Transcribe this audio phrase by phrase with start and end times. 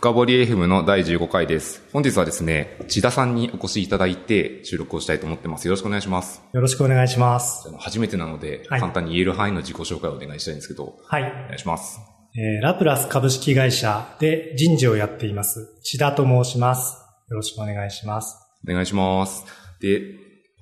[0.00, 1.82] 深掘り FM の第15回です。
[1.92, 5.66] 本日はですね、千田さんにお越しいただいて収録をしたいと思ってます。
[5.66, 6.42] よろしくお願いします。
[6.54, 7.70] よろしくお願いします。
[7.78, 11.22] 初めてなので、はい簡単に言える範囲の自己紹介をお願いしたいんですけど、はい。
[11.24, 12.00] お願いします。
[12.34, 15.68] えーラプラス株式会社で人事をやっています。
[15.82, 16.96] 千田と申します。
[17.28, 18.38] よろしくお願いします。
[18.66, 19.44] お願いします。
[19.82, 20.00] で、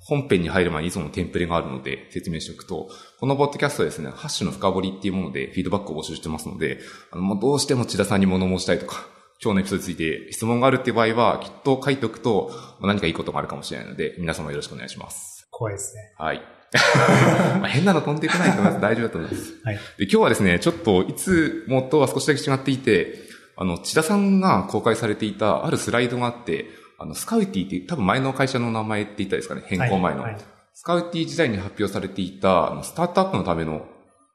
[0.00, 2.88] 本編に入る前にいつものテンプレがあるので説明しておくと、
[3.20, 6.80] このポッドキャストはですね、ハッシュの深掘りっていうものでフィードバックを募集してますので、
[7.12, 9.06] あのもうどうしても千田さんに物申したいとか、
[9.42, 12.50] 今日のエピソードについて質問があるっていう場合は、きっと書いておくと
[12.80, 15.48] まあ何かいいことがあるかもしれないので、皆様よろしくお願いします。
[15.50, 16.14] 怖いですね。
[16.18, 16.42] はい。
[17.60, 18.80] まあ変なの飛んでこないと思います。
[18.80, 19.54] 大丈夫だと思います。
[19.64, 19.74] はい。
[19.76, 23.14] で、今日はですね、ちょっといつもとは少しだけ違っていて、
[23.56, 26.66] あの、千田さんが公開されていたあるスライドがあって、
[26.98, 30.22] あの、スカウティって多分前の会社の名前って言ったですかね、変更前の。
[30.22, 30.42] はいはい
[30.78, 33.88] スカウティ時代に発表されていた、あのスタートアップのための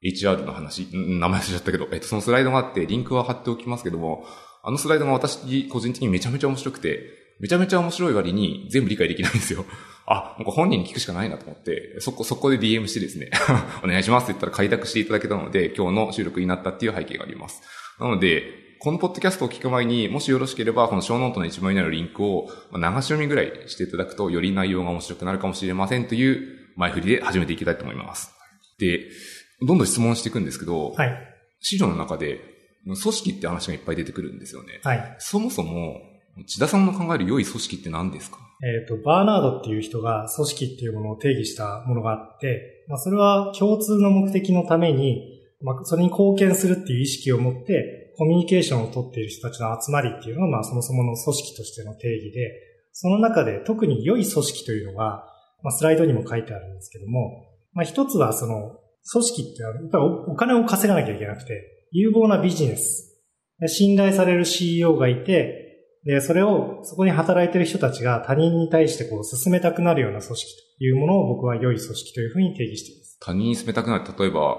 [0.04, 4.26] HR の話、ん名前忘れちゃったけど、えっと、そのスライドがあって、リンクは貼っておきますけども、
[4.66, 9.66] あのスライドが私、個人的にめちゃめちゃ面白くて、めちゃめちゃ面白い割に全部理解できないんですよ。
[10.08, 13.30] あ、もう本人に聞くしかないなと思って、そこ、そこで DM してですね、
[13.84, 17.62] お願いしますって言ったら快諾していただけたので、今日の収録になったっていう背景があります。
[18.00, 28.34] なので、このポッドキャストを聞く前に、もしよろしければ、このショーノートの一番上にあるリンクをまあ流し読みぐらいしていただくと、より内容が面白くなるかもしれませんという前振りで始めていきたいと思います。
[28.80, 29.10] で、
[29.62, 31.18] どんどん質問していくんですけど、はい。
[31.62, 32.53] 資料の中で、
[32.84, 34.80] 組織って話がいっぱい出てくるんですよね。
[34.84, 35.16] はい。
[35.20, 36.02] そもそも、
[36.48, 38.40] 千田さんの考える良い組織って何ですか？
[38.64, 52.52] えっ、と、バーナードっていう人が組織っていうものを定義したものがあって、まあ、それは共通の目的のために、まあ、それに貢献するっていう意識を持って、コミュニケーションを取っている人たちの集まりっていうのが、まあ、そもそもの組織としての定義で、
[52.92, 55.26] その中で特に良い組織というのが、
[55.64, 58.80] まあ、スライドにも書いてあるんですけども、まあ、一つはその、
[59.12, 63.22] 組織ってのはやっぱりおお金を稼がなきゃいけなくて、有望なビジネス、
[63.60, 65.62] で信頼される CEO がいて、
[66.06, 73.18] で、それを、そこに働いている人たちが他人に対してこう進めたくなるような組織というものを僕は良い組織というふうに定義しています。
[73.22, 74.06] 他人に進めたくなる。
[74.20, 74.58] 例えば、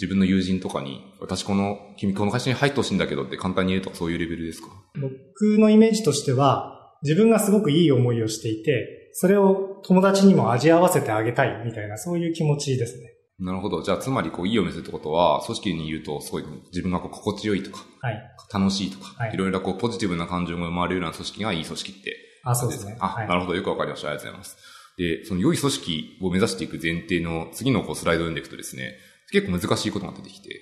[0.00, 4.68] 自分の友人とかに、私この、君この会社に入ってほしいんだけどって簡単に言うとかそういうレベルですか？
[4.96, 13.11] 僕のイメージとしては、自分がすごくいい思いをしていて、それを友達にも味合わせてあげたいみたいな、そういう気持ちですね。
[13.42, 13.82] なるほど。
[13.82, 18.22] じゃあ、つまり、こう、いいを見せるってことは、組織にいると、すごい、自分がこう心地よいとか、はい。
[18.52, 22.16] 楽しいとか、はいい、ろいろこう、ポジティブな感情が生まれるような組織がいい組織って。
[22.44, 22.96] あ、そうですね。
[23.00, 23.56] あ、はいなるほど。
[23.56, 24.08] よくわかりました。
[24.08, 24.56] ありがとうございます。
[24.96, 28.94] で、その良い組織を目指していく前提の次のこうスライドを読んでいくとですね、
[29.32, 30.60] 結構難しいことが出てきて、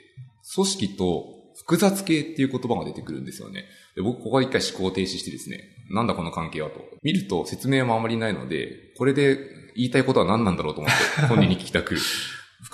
[0.55, 1.25] 組織と
[1.57, 3.65] 複雑系っていう言葉が出てくるんですよね。
[3.97, 5.59] で僕、ここで一回思考停止してですね、
[5.91, 6.81] なんだこの関係はと。
[7.03, 9.37] 見ると説明もあまりないので、これで
[9.75, 11.97] 言いたいことは何なんだろうと思って、本人に聞きたく。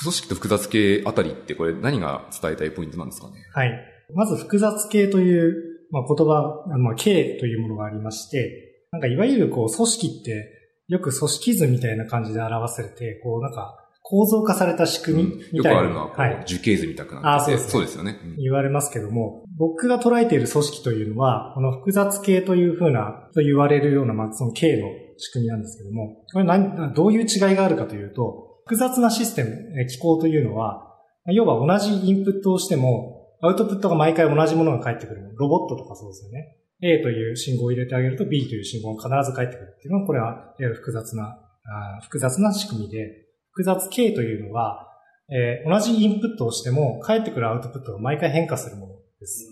[0.01, 3.35] 組織と複雑系あたりってこれ何が伝えたいポイントなんですかね？
[3.53, 3.73] はい。
[4.15, 10.53] まず複雑系という、まあ、言葉、まあ、系というものがありまして、なんかいわゆるこう組織って
[10.89, 17.55] よく組織図みたいな感じで表されて、こうなんか構造化された仕組みよくみたいな、あるのは、はい、樹形図みたくなってて。
[17.57, 17.71] あそうですね。
[17.71, 18.21] そうですよね。
[18.23, 18.37] うん。
[18.37, 24.87] 言われますけども、僕が捉えている組織というのは、この複雑系というふうな、と言われるような、まあ、その系の
[25.17, 30.93] 仕組みなんですけども、これ何、どういう違いがあるかというと、複雑なシステム、えー機構というのは、
[31.27, 35.31] 要は同じインプットをしても、アウトプットが毎回同じものが返ってくる。
[35.37, 36.57] ロボットとかそうですよね。
[36.83, 41.39] A という信号を入れてあげると B という信号が必ず返ってくるっていうのは、これは、いわゆる複雑な、
[42.03, 44.89] 複雑な仕組みで、複雑系というのは、
[45.31, 49.49] えー同じインプットをしても、返ってくるアウトプットが毎回変化するものです。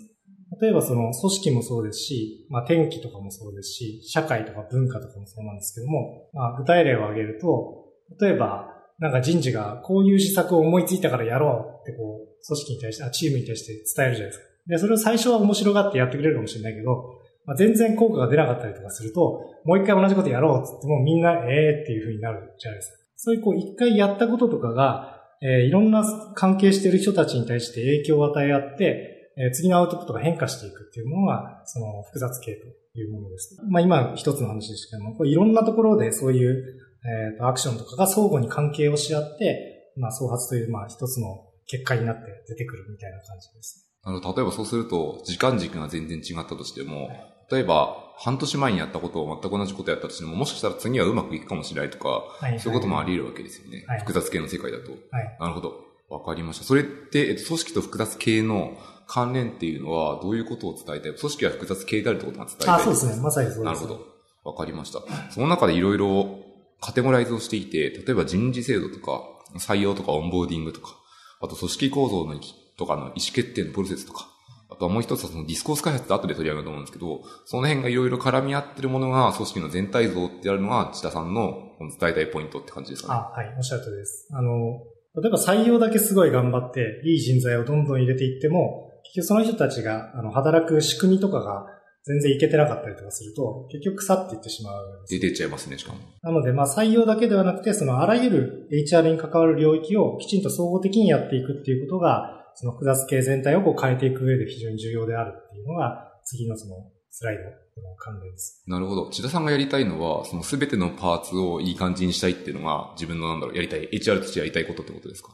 [0.60, 7.84] 例えばその組織もそうですし、まあ天気とかもそうですし、社会とか文化とかもそうなんですけども、まあ具体例を挙げると、
[8.20, 8.73] 例えば
[9.04, 14.44] なんか人事がこういう施策を思いついたからやろうってこう、組織に対して、あチームに対して伝えるじゃないですか。
[14.66, 22.98] で、それを最初は面白がってやってくれるかもしれないけど、まあ、全然効果が出なかったりとかすると、もう一回同じことやろうって言ってもみんなええっていう風になるじゃないですか。
[23.16, 26.02] そういうこう一回やったこととかが、えーいろんな
[26.34, 32.66] 関係してる人たちに対して影響を与え合って、えー次のアウトプットが変化していくっていうものが、その複雑系と
[32.98, 33.58] いうものです。
[33.68, 43.90] まあ今一つの話でしたけども、これいろんなところでそういう、えーとアクションとかが相互に関係をし合って、まあ創発という、まあ一つの結果になって出てくるみたいな感じです。
[44.02, 47.08] あの、例えばそうすると、時間軸が全然違ったとしても、
[47.50, 53.84] 例えば、半年前にやったことを全く同じことやったとしても、もしかしたら次はうまくいくかもしれないとか、はいそういうこともあり得るわけですよね。
[53.88, 54.92] はい複雑系の世界だと。
[55.10, 55.36] はい。
[55.40, 55.74] なるほど。
[56.10, 56.64] わかりました。
[56.64, 61.14] それって、えっと、組織と複雑系の関連っていうのは、どういうことを伝えたい？
[61.14, 63.22] 組織は複雑系であるってことが伝えたいあ、そうですね。
[63.22, 63.64] まさにそうです。
[63.64, 64.00] なるほど。
[64.44, 65.00] わかりました。
[65.30, 66.43] その中でいろいろ
[66.80, 69.22] カテゴライズをしていて、例えば人事制度とか、
[69.58, 70.96] 採用とかオンボーディングとか、
[71.40, 72.34] あと組織構造の
[72.76, 74.28] とかの意思決定のプロセスとか、
[74.70, 83.20] あとはもう一つはその discourse 開発って後で取り上げると思うんですけど、その辺がいろいろ絡み合ってるものが組織の全体像ってあるのが、千田さんの伝えたいポイントって感じですかね？
[83.20, 84.28] あ、はい、おっしゃるとりです。
[84.32, 84.80] あの、
[85.22, 91.66] 例えば採用だけすごい頑張って、いい人材をどんどん入れていっても、結局その人たちが、あの、働く仕組みとかが
[92.06, 95.04] 全然いけてなかったりとかすると、結局腐っていってしまう。
[95.08, 95.98] 出てっちゃいますね、しかも。
[96.22, 106.76] なので、まあ採用だけではなくて、そのあらゆる HR に関わる領域をきちんと総合的にやっていくっていうことが、その複雑系全体をこう変えていく上で非常に重要であるっていうのが、次のその
[107.10, 108.62] スライドの関連です。
[108.66, 109.10] なるほど。
[109.10, 115.30] 千田さんがやりたいのは、そのすべてのパーツをいい感じにしたいっていうのが、自分のなんだろう、やりたい、HR としてやりたいことってことですか？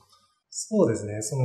[0.50, 1.22] そうですね。
[1.22, 1.44] その、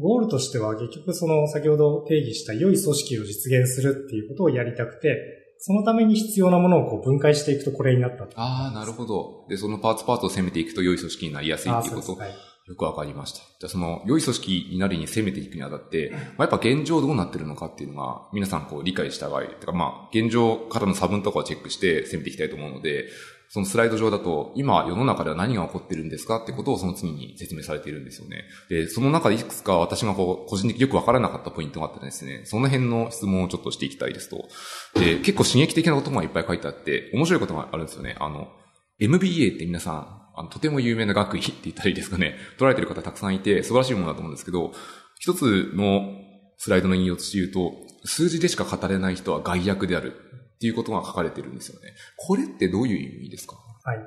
[0.00, 9.44] ゴールとしては結局その先ほど定義した良い組織を実現するっていうことをやりたくて、そのために必要なものをこう分解していくとこれになったああ、なるほど。
[9.48, 12.14] で、そのパーツパーツを攻めていくと良い組織になりやすいっていうこと。
[12.14, 12.30] はい
[12.68, 13.38] よくわかりました。
[13.38, 23.06] じゃあその良い組織になるに攻めていくにあたって、まあ、やっぱ現状どうなってるのかっていうのが皆さんこう理解した場合、てかまあ現状からの差分とかをチェックして攻めていきたいと思うので、
[23.50, 28.44] そのスライド上だと今世の中では何が起こってるんですかってことをその次に説明されているんですよね。
[28.68, 34.48] で、その中でいくつか私がこう個人的によくわからなかったポイントがあってですね、その辺の質問をちょっとしていきたいですと。
[35.00, 38.16] で、結構刺激的なことがいっぱい書いてあって、面白いことがあるんですよね。
[38.20, 38.48] あの、
[38.98, 44.72] MBA って皆さんあの、とても有名な学位って言ったらいいですかね、取られてる方たくさんいて、素晴らしいものだと思うんですけど、
[45.18, 46.02] 一つの
[46.58, 47.72] スライドの引用として言うと、
[48.04, 50.27] 数字でしか語れない人は害悪である
[50.58, 51.94] っていうことが書かれてるんですよね。
[52.16, 53.54] これってどういう意味ですか？
[53.84, 53.98] はい。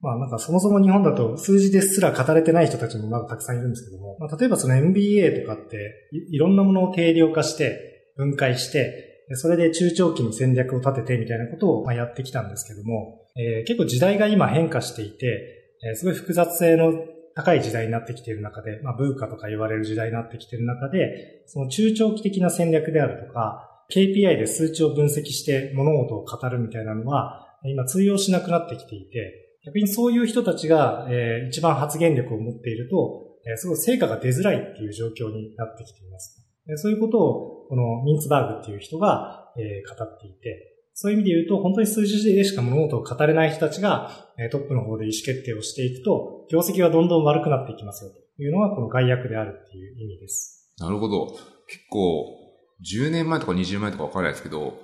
[0.00, 16.92] まあなんかそもそも日本だと数字ですら語れてない人たちもまだたくさんいるんですけども、まあ、例えばその MBA とかっていろんなものを定量化して分解してそれで中長期の戦略を立ててみたいなことをまやってきたんですけども、えー、結構時代が今変化していて、えすごい複雑性の
[17.34, 36.40] 高い時代になってきている中で、まあ、ブーカとか言われる時代になってきている中で、その中長期的な戦略であるとか、KPI で数値を分析して物事を語るみたいなのは、今通用しなくなってきていて、逆にそういう人たちが、えー、一番発言力を持っていると、えー、すごい成果が出づらいっていう状況になってきています。
[36.76, 50.72] そういうことを、このミンツバーグっていう人が、えー、語っていて、そういう意味で言うと、本当に数字でしか物事を語れない人たちが、トップの方で意思決定をしていくと、業績がどんどん悪くなっていきますよというのが、この害悪であるっていう意味です。
[50.78, 51.26] なるほど。
[51.66, 52.43] 結構、
[52.84, 54.78] 10年前とか20年前とかわからないですけど、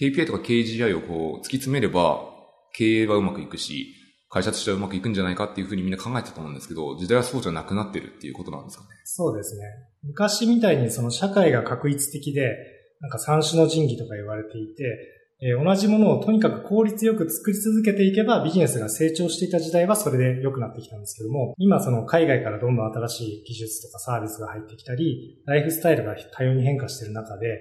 [0.00, 2.28] KPI とか KGI をこう突き詰めれば、
[2.74, 3.94] 経営はうまくいくし、
[4.28, 8.90] 会社としてはうまくいくんじゃないかっていうふうにみんな考えてたと思うんですけど、時代はそうじゃなくなってるっていうことなんですかね？
[9.04, 9.64] そうですね。
[10.02, 12.56] 昔みたいにその社会が確一的で、
[13.00, 14.84] なんか三種の神器とか言われていて、
[15.40, 27.58] え、同じものをとにかく効率よく作り続けていけばビジネスが成長していた時代はそれで良くなってきたんですけども、今その海外からどんどん新しい技術とかサービスが入ってきたり、ライフスタイルが多様に変化している中で、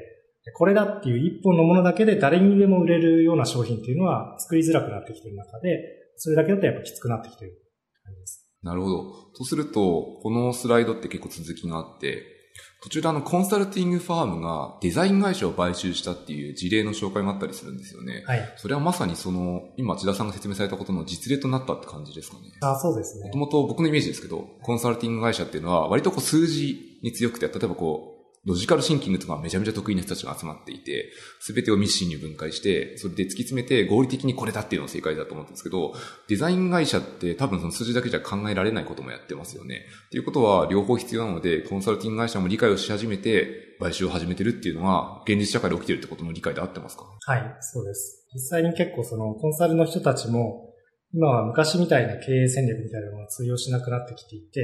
[0.54, 5.80] これだっていう一本のものだけで誰にでも売れるような商品っていうのは作りづらくなってきている中で、
[6.16, 7.58] それだけだとやっぱきつくなってきている
[8.06, 8.48] 感じです。
[8.62, 9.04] なるほど。
[9.38, 12.35] とすると、このスライドって結構続きがあって、
[12.82, 18.24] 途中であの、コンサルティングファームがデザイン会社を買収したっていう事例の紹介もあったりするんですよね。
[18.28, 18.54] はい。
[18.58, 22.44] それはまさにその、今、千田さんが説明されたことの実例となったって感じですかね。
[22.62, 23.26] あそうですね。
[23.26, 28.15] もともと僕のイメージですけど、コンサルティング会社っていうのは割とこう数字に強くて、例えばこう、
[28.46, 35.94] ロジカルシンキングとかめちゃめちゃ得意な人たちが集まっていて、すべてをミッシーに分解して、それで突き詰めて合理的にこれだっていうのが正解だと思うんですけど、
[36.28, 39.86] デザイン会社って多分その数字だけじゃ考えられないこともやってますよね。
[40.08, 47.04] っていうことは両方必要なので、コンサルティング会社も理解をし始めて、買収を始めてるっていうのは、現実社会で起きてるってことの理解で合ってますか？
[47.26, 48.28] はい、そうです。
[48.34, 50.72] 実際に結構そのコンサルの人たちも、
[51.14, 54.62] 今は昔みたいな経営戦略みたいなのが通用しなくなってきていて、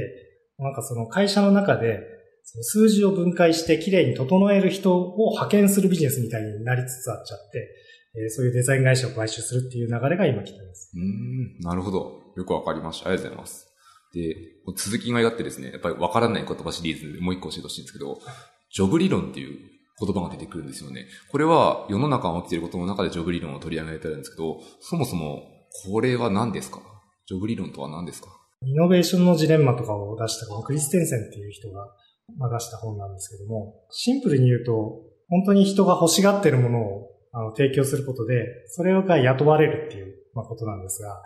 [0.58, 1.98] なんかその会社の中で
[2.44, 7.68] 数字を分解してきれいに整える人を派遣するビジネスみたいになりつつあっちゃって、
[8.14, 10.92] えー、そういうデザイン会社を買収するっていう流れが今来てます。
[10.94, 12.20] うん、なるほど。
[12.36, 13.08] よくわかりました。
[13.08, 13.68] ありがとうございます。
[14.12, 14.36] で、
[14.76, 18.20] 続きがやってですね、やっぱりわからない言葉シリーズでもう一個教えてほしいんですけど、
[18.74, 19.58] ジョブ理論っていう
[19.98, 21.06] 言葉が出てくるんですよね。
[21.30, 25.44] これは世の中が起きていることの中でジョブ理論を取り上げられてるんですけど、そもそも
[25.86, 26.80] これは何ですか？
[27.26, 28.28] ジョブ理論とは何ですか？
[28.64, 31.86] イノベーションのジレンマとかを出したクリステンセンっていう人が
[32.38, 41.22] まあ、出した本なんですけども、シンプルに言うと、本当に人が欲しがってるものをあの提供することで、それが雇われるっていう、まあ、ことなんですが、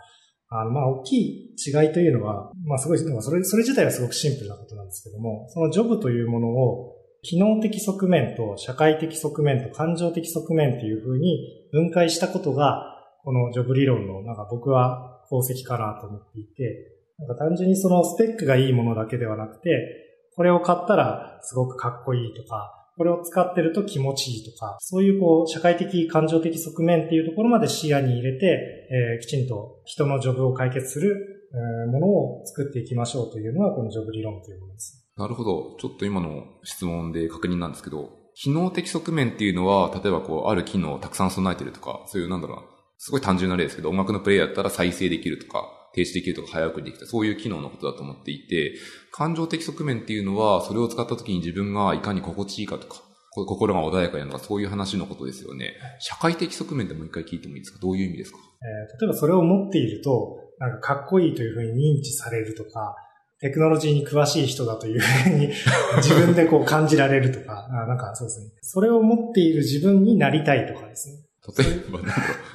[0.49, 20.06] あの、まあ、大きい違いというのは、まあ、すごい、それ、それ自体はすごくシンプルなことなんですけども、そのジョブというものを、機能的側面と社会的側面と感情的側面っていうふうに分解したことが、このジョブ理論の、なんか僕は功績かなと思っていて、なんか単純にそのスペックがいいものだけではなくて、
[20.37, 35.11] これを買ったらすごくかっこいいとか、これを使ってると気持ちいいとか、そういうこう、社会的、感情的側面っていうところまで視野に入れて、えー、きちんと人のジョブを解決する、えー、ものを作っていきましょうというのが、このジョブ理論というものです。
[35.17, 35.75] なるほど。
[35.79, 42.63] ちょっと今の質問で確認なんですけど、機能的側面っていうのは、例えばこう、ある機能をたくさん備えてるとか、そういうなんだろうな、
[42.99, 48.75] すごい単純な例ですけど、音楽のプレイヤーだったら再生できるとか、停止できるとか早送りできた、そういう機能のことだと思っていて、
[49.11, 53.01] 感情的側面っていうのは、それを使った時に自分がいかに心地いいかとか、
[53.33, 55.73] 心が穏やかになるとか、そういう話のことですよね。
[55.99, 57.79] 社会的側面でもう一回聞いてもいいですか？
[57.81, 62.95] どういう意味ですか、えー、例えばそれを持っていると、なんかかっこいいというふうに認知されるとか、
[63.39, 65.49] テクノロジーに詳しい人だというふうに
[66.01, 68.51] 自分でこう感じられるとか、あなんかそうですね。
[68.61, 71.23] それを持っている自分になりたいとかですね。
[71.57, 71.99] 例えば、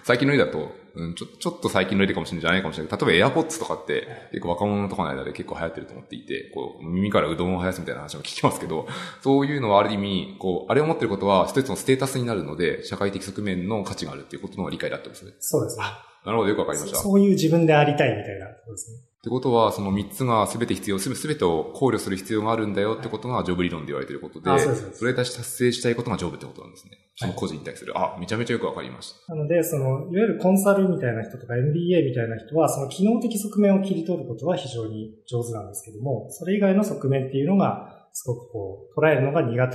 [0.03, 8.87] 最近の例だと、うん、ちょ、ちょっと最近の例かもしれないかもしれないけど、例えば AirPods とかって結構若者とかの間で結構流行ってると思っていて、こう、耳からうどんを生やすみたいな話も聞きますけど、
[9.23, 15.33] そういうのはある意味、こう、あれを持ってることは一つのステータスになるので、社会的側面の価値があるっていうことの理解だったんですね。
[15.39, 15.85] そうですね。
[16.25, 16.99] なるほど、よくわかりました。
[16.99, 19.12] そういう自分でありたいみたいなことですね。
[19.23, 26.99] ってことは、その3つが全て必要、すべてを考慮する必要があるんだよってことがジョブ理論で言われていることで、そそれに対して達成したいことがジョブってことなんですね。
[27.15, 27.97] その個人に対する。
[27.97, 29.33] あ、めちゃめちゃよくわかりました。
[29.37, 39.73] なので、その、いわゆるコンサルみたいな人とか MBA みたいな人は、その機能的側面を切り取ることは非常に上手なんですけども、それ以外の側面っていうのが、すごくこう、捉えるのが苦手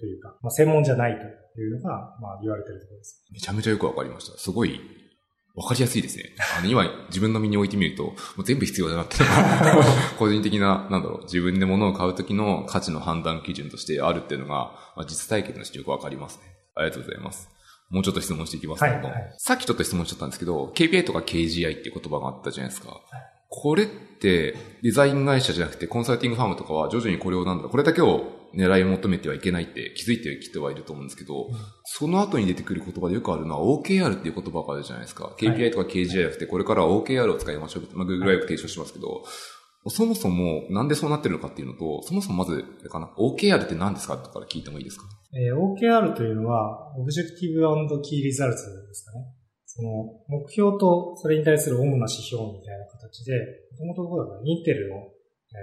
[0.00, 1.16] というか、まあ、専門じゃない
[1.54, 3.24] というのが、まあ、言われてるところです。
[3.30, 4.36] めちゃめちゃよくわかりました。
[4.36, 4.80] すごい
[5.54, 6.34] わかりやすいですね。
[6.58, 9.16] あの、 今、自分の身に置いてみると、もう全部必要だなって
[10.18, 14.54] 個人的な、なんだろう、自分で物を買うときの価値の判断基準としてあるっていうのが、
[14.96, 16.42] まあ、実体験のしてよくわかりますね。
[16.74, 17.48] ありがとうございます。
[17.90, 23.00] もうちょっと質問していきますけども、はいはい、さっきちょっと質問しちゃったんですけど、KPI とか KGI っていう言葉があったじゃないですか。
[23.52, 31.48] これって、デザイン会社じゃなくて、コンサルティングファームとかは徐々にこれをなんだろう、これだけを狙い求めてはいけないって気づいてきてはいると思うんですけど、
[31.84, 35.34] その後に出てくる言葉でよくあるのは OKR っていう言葉があるじゃないですか。
[35.38, 39.24] KPI とか KGI じゃなくて、これからは OKR を使いましょうって、まあ、Google はよく提唱しますけど、
[39.88, 45.04] そもそもなんでそうなってるのかっていうのと、そもそもまず、かな、OKR って何ですかとから聞いてもいいですか？
[45.34, 49.24] えー、OKR というのは、 Objective Key Results ですかね。
[49.72, 49.88] その、
[50.26, 53.34] 目標とそれに対する主な指標みたいな形で、
[53.78, 54.96] もともとどうだかインテルの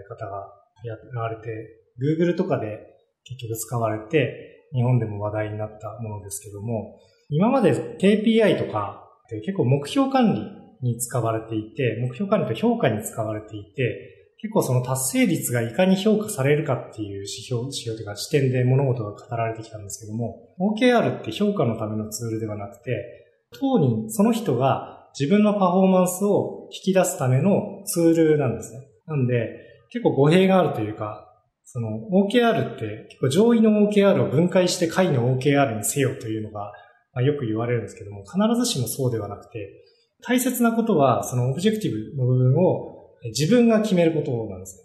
[0.08, 0.48] 方が
[0.84, 2.80] やられて、Google とかで
[3.26, 7.00] 結局使われて、日本でも話題になったものですけども、
[7.30, 23.27] 今まで KPI とかって結構目標管理に使われていて、目標管理と評価に使われていて、結構その達成率がいかに評価されるかっていう指標、指標というか視点で物事が語られてきたんですけども、OKR って評価のためのツールではなくて、
[23.60, 28.88] 当人、その人が自分のパフォーマンスを引き出すためのツールなんですね。
[29.06, 29.50] なんで、
[29.90, 31.24] 結構語弊があるというか、
[31.64, 36.72] その OKR って結構上位の OKR を分解して下位の OKR にせよというのが、
[37.14, 39.84] まあ、よく言われるんですけども、必ずしもそうではなくて、
[40.24, 44.84] 大切なことはそのオブジェクティブの部分を自分が決めることなんですね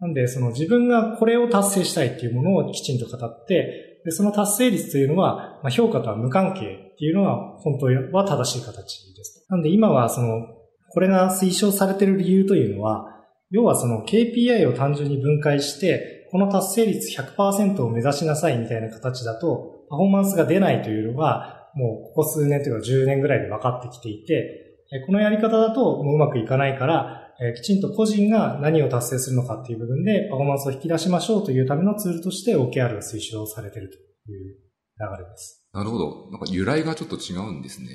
[0.00, 9.46] なんで、その自分がこれを達成したいっていうものをきちんと語って、で、その達成率というのは、まあ、評価とは無関係っていうのが本当は正しい形です。
[9.48, 10.46] なんで今はその、
[10.90, 13.06] これが推奨されている理由というのは、
[13.50, 33.96] 要はその KPI を単純に分解して、この達成率100%を目指しなさいみたいな形だと、パフォーマンスが出ないというのが、もうここ数年というか10年ぐらいで分かってきていて、このやり方だともううまくいかないから、えきちんと個人が何を達成するのかっていう部分でパフォーマンスを引き出しましょうというためのツールとして OKR が推奨されていると
[34.30, 34.56] いう
[35.00, 35.62] 流れです。
[35.72, 36.30] なるほど。
[36.30, 37.88] なんか由来がちょっと違うんですね。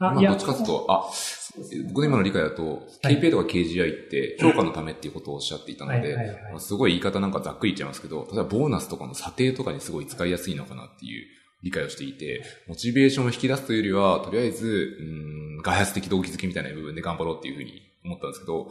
[0.00, 1.04] あ、今どっちかというと、あ、
[1.88, 6.16] 僕の今の理解だと、KPI とか KGI って評価のためっていうことをおっしゃっていたので、
[6.58, 11.26] すごい言い方なんかざっくり言っちゃいますけど、例えばボーナスとかの査定とかにすごい使いやすいのかなっていう
[11.62, 18.70] 理解をしていて、モチベーションを引き出すというよりは、とりあえず、うん、外発的動機づけみたいな部分で頑張ろうっていうふうに思ったんですけど、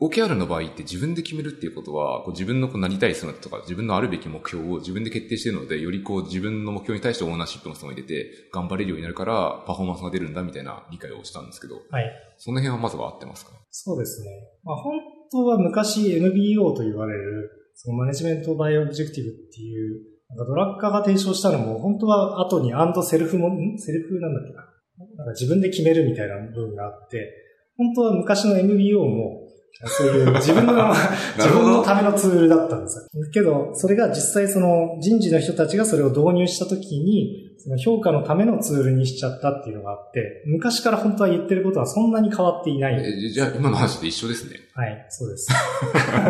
[0.00, 12.10] OKR の場合って自分で決めるっていうことは、こう自分のこうなりたい姿とか、自分のあるべき目標を自分で決定しているので、よりこう自分の目標に対してオーナーシップの人が入れて、頑張れるようになるから、パフォーマンスが出るんだみたいな理解をしたんですけど、はい。
[12.38, 13.52] その辺はまずは合ってますか？
[13.70, 14.30] そうですね。
[14.64, 14.94] まあ本
[15.30, 24.70] 当は昔 MBO と言われる、その Management by Objective っていう、なんかドラッカーが提唱したのも、本当は後に and self も、 self なんだっけな。
[25.16, 27.32] なんか自分で決めるみたいな部分があって、
[27.76, 29.48] 本当は昔の MBO も、
[29.86, 30.94] そういう 自分の、
[31.36, 33.30] 自分のためのツールだったんですよ。
[33.32, 43.02] けど、それが実際その人事の人たちがそれを導入したときに、その評価のためのツールにしちゃったっていうのがあって、昔から本当は言ってることはそんなに変わっていない。
[43.02, 44.56] えじゃあ今の話で一緒ですね。
[44.74, 45.36] はい、そうで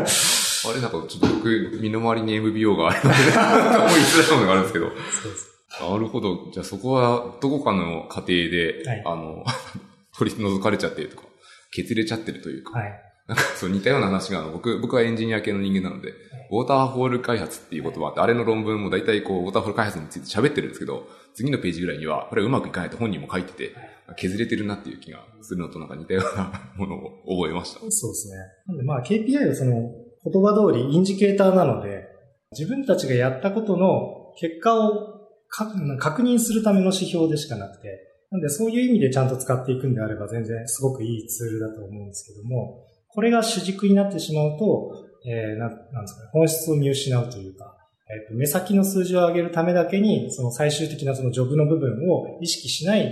[0.06, 0.40] す。
[0.68, 4.88] あれなんかちょっと僕、身の回りに MBO があるので、思いづらいものがあるんですけど。
[4.88, 4.92] そ
[5.28, 5.50] うです。
[5.80, 6.50] なるほど。
[6.52, 9.44] じゃあそこはどこかの過程で、はいあの、
[10.18, 11.22] 取り除かれちゃってるとか、
[11.70, 13.02] 削れちゃってるというか、はい。
[13.28, 16.12] なんかそう似たような話があの、僕、僕はエンジニア系の人間なので、
[16.50, 23.74] ウォーターホール開発っていう言葉あって、あれの論文も大体こう、ウォーターホール開発について喋ってるんですけど、次のページぐらいには、これうまくいかないと本人も書いてて、
[24.16, 27.80] 削れてるなっていう気がするのとなんか似たようなものを覚えました。
[27.90, 28.36] そうですね。
[28.66, 29.92] なんでまあ KPI はその
[30.24, 32.08] 言葉通りインジケーターなので、
[32.52, 44.92] 自分たちがやったことの結果を確認するための指標でしかなくて、なんでそういう意味でちゃんと使っていくんであれば全然すごくいいツールだと思うんですけども、これが主軸になってしまうと、
[45.26, 47.76] えー、ななんですかね、本質を見失うというか、
[48.08, 53.02] えっ、と、目先の数字を上げるためだけに、その最終的なそのジョブの部分を意識しない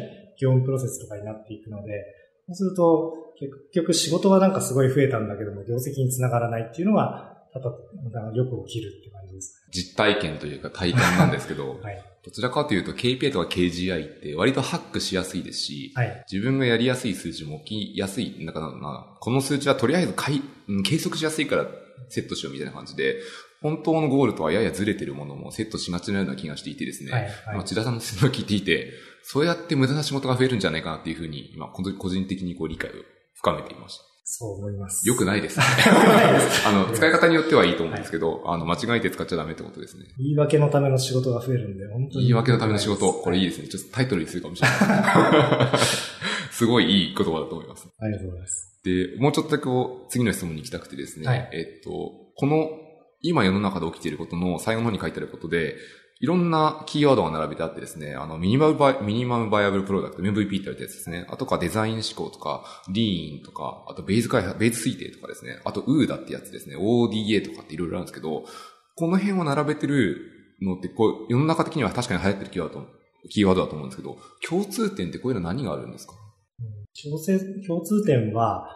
[0.40, 2.04] 業務プロセスとかになっていくので、
[2.48, 7.66] そうすると、結局仕事はなんかすごい増えたんだけども、業績につながらないっていうのが、ただ、
[8.34, 11.80] よく起きるって感じです実体験というか体感なんですけど、ね。
[11.82, 12.04] はい。
[12.24, 16.24] どちらかというと KPI とか KGI って割とハックしやすいですし、はい。
[16.30, 21.66] 自分がやりやすい数値も起きやすい、なんかなこの数値はとりあえずかいうん計測しやすいから
[22.08, 23.16] セットしようみたいな感じで、
[23.60, 27.22] 本当のゴールとはややずれてるものもセットしがちなような気がしていてですね、はい。
[27.22, 27.32] はい。
[27.56, 32.92] まあ千田さんの説明を聞いていて、そうやって無駄な仕事が増えるんじゃないかなっていうふうに、今、個人的にこう理解を
[33.34, 34.04] 深めていました。
[34.30, 35.08] そう思います。
[35.08, 40.04] よくないですあの、使い方によってはいいと思うんですけど、あの、間違えて使っちゃダメってことですね。
[40.18, 42.26] 言い訳のための仕事が増えるんで、本当に。
[42.26, 43.48] 言い訳のための仕事、これいいい。
[43.48, 43.68] ですね。
[43.68, 44.74] ちょっとタイトルにするかもしれな
[45.74, 45.78] い。
[46.52, 47.88] すごいいい言葉だと思います。
[47.98, 48.80] ありがとうございます。
[48.84, 51.90] で、もうちょっとだけこう、次の質問に行きたくてですね、はいえっと、
[52.34, 52.68] この、
[53.22, 55.76] 今世の中で起きていることの最後の方に書いてあることで、
[56.20, 61.26] いろんなキーワードが並べてあってですね、あの、ミニマムバイ、ミニマムバイアブルプロダクト、MVP って言われたやつですね。
[61.30, 65.60] あとかデザイン思考とか、リーンとか、あとベース開発、ベース推定とかですね。
[65.64, 66.76] あと UDA ってやつですね。
[66.76, 68.44] ODA とかっていろいろあるんですけど、
[68.96, 70.16] この辺を並べてる
[70.60, 72.84] のって、こう、世の中的には確かに流行ってるキーワード、
[73.30, 74.16] キーワードだと思うんですけど、
[74.48, 76.14] 共通点ってこういうの何があるんですか？
[77.00, 78.66] 共通共通点は、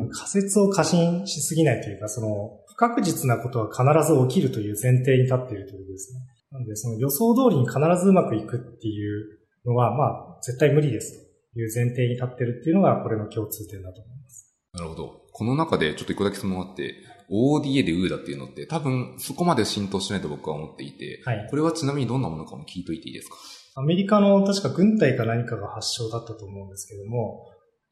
[0.00, 6.20] うん、仮説を過信しすぎないというか、その、不確実なことは必ず起きるという前提に立っているということですね。
[6.50, 10.04] なので、その予想通りに必ずうまくいくっていうのは、ま
[10.36, 11.12] あ、絶対無理です
[11.54, 14.54] という前提に立ってるっていうのが、これの共通点だと思います。
[14.72, 15.22] なるほど。
[15.32, 16.94] この中でちょっと一個だけ質問があって、
[17.30, 21.46] ODA で UDA っていうのって多分そこまで浸透してないと僕は思っていて、はい。
[21.48, 23.36] これはちなみにどんなものかも聞いといていいですか？
[23.76, 27.46] アメリカの確か軍隊か何かが発祥だったと思うんですけども、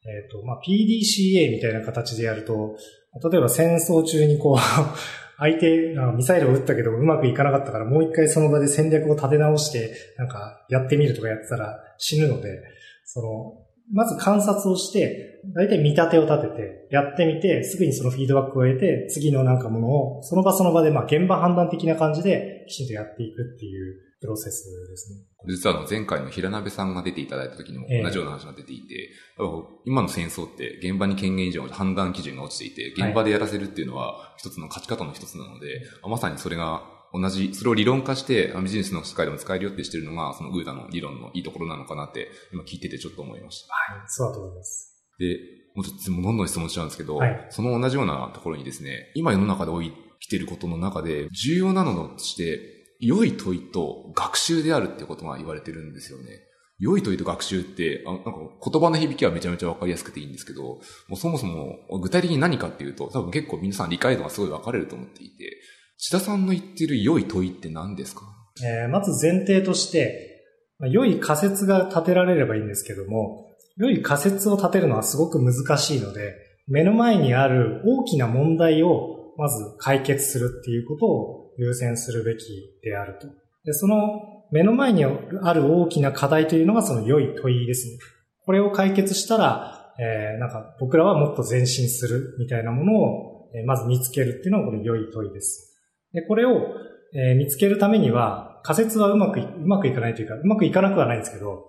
[0.05, 2.75] えっ、と、まあ、PDCA みたいな形でやると、
[3.31, 4.57] 例えば戦争中にこう、
[5.37, 12.61] 相手、ミサイルを撃ったけどうまくいかなかったからもう一回その場で戦略を立て直して、なんかやってみるとかやってたら死ぬので、
[13.05, 25.19] その、まず観察をして、大体見立てを立てて、やってみて、すぐにそのフィードバックを得て、次のなんかものを、その場その場で、まあ現場判断的な感じで、きちんとやっていくっていうプロセスですね。
[25.49, 36.83] 実はあの前回の平鍋さんが出ていただいた時にもええ同じような話が出ていて、やっぱ今の戦争って現場に権限以上の判断基準が落ちていて、現場でやらせるっていうのは一つの勝ち方の一つなので、まさにそれが
[37.13, 43.73] 同じ、それを理論化してビジネスの世界でも使えるよってしてるのが、そのグーダの理論のいいところなのかなって今聞いててちょっと思いました。
[43.93, 45.05] はい、そうだと思います。
[45.19, 45.37] で、
[45.75, 52.72] もうちょっとどんどん質問しちゃうんですけど、はいその同じようなところにですね、今世の中で起きていることの中で、重要なのとして、
[53.05, 56.25] 良い問いと学習であるってことが言われてるんですよね。
[56.79, 60.79] 良い問いと学習って、あなんか言葉の響きはめちゃめちゃわかりやすくていいんですけど、も
[61.11, 65.57] うそもそも具体的に何かっていうと、多分結構皆さん理解度がすごい分かれると思っていて、
[65.97, 68.21] 千田さんの言ってる良い問いって何ですか？
[68.63, 70.31] えーまず前提として、
[70.91, 76.33] 良い仮説が立てられればいいんですけども、良い仮説を立てるのはすごく難しいので、
[76.67, 83.27] 目の前にある大きな問題をまず解決するっていうことを優先するべきであると。
[83.65, 87.97] で、その目の前にある大きな課題というのがその良い問いですね。
[88.45, 95.79] これを解決したら、えーなんか僕らはもっと前進するみたいなものを、えーまず見つけるっていうのがこれ良い問いです。
[96.13, 96.67] で、これを、
[97.15, 101.65] えー見つけるためには、仮説はうまくい、うまくいかないというか、うまくいかなくはないんですけど、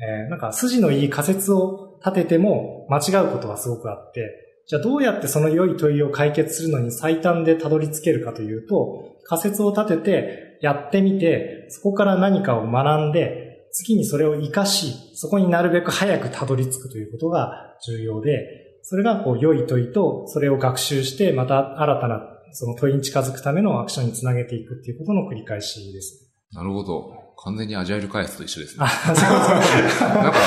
[0.00, 22.20] えーなんか筋のいい仮説を立てても間違うことはすごくあって、じゃあどうやってその良い問いを解決するのに最短でたどり着けるかというと、仮説を立ててやってみて、そこから何かを学んで、次にそれを活かし、そこになるべく早くたどり着くということが重要で、それがこう良い問いと、それを学習して、また新たな
[22.52, 26.28] その問いに近づくためのアクションにつなげていくっていうことの繰り返しです。
[26.52, 27.12] なるほど。
[27.42, 28.84] 完全にアジャイル開発と一緒ですね。
[28.84, 30.38] あ、そうそう なんか、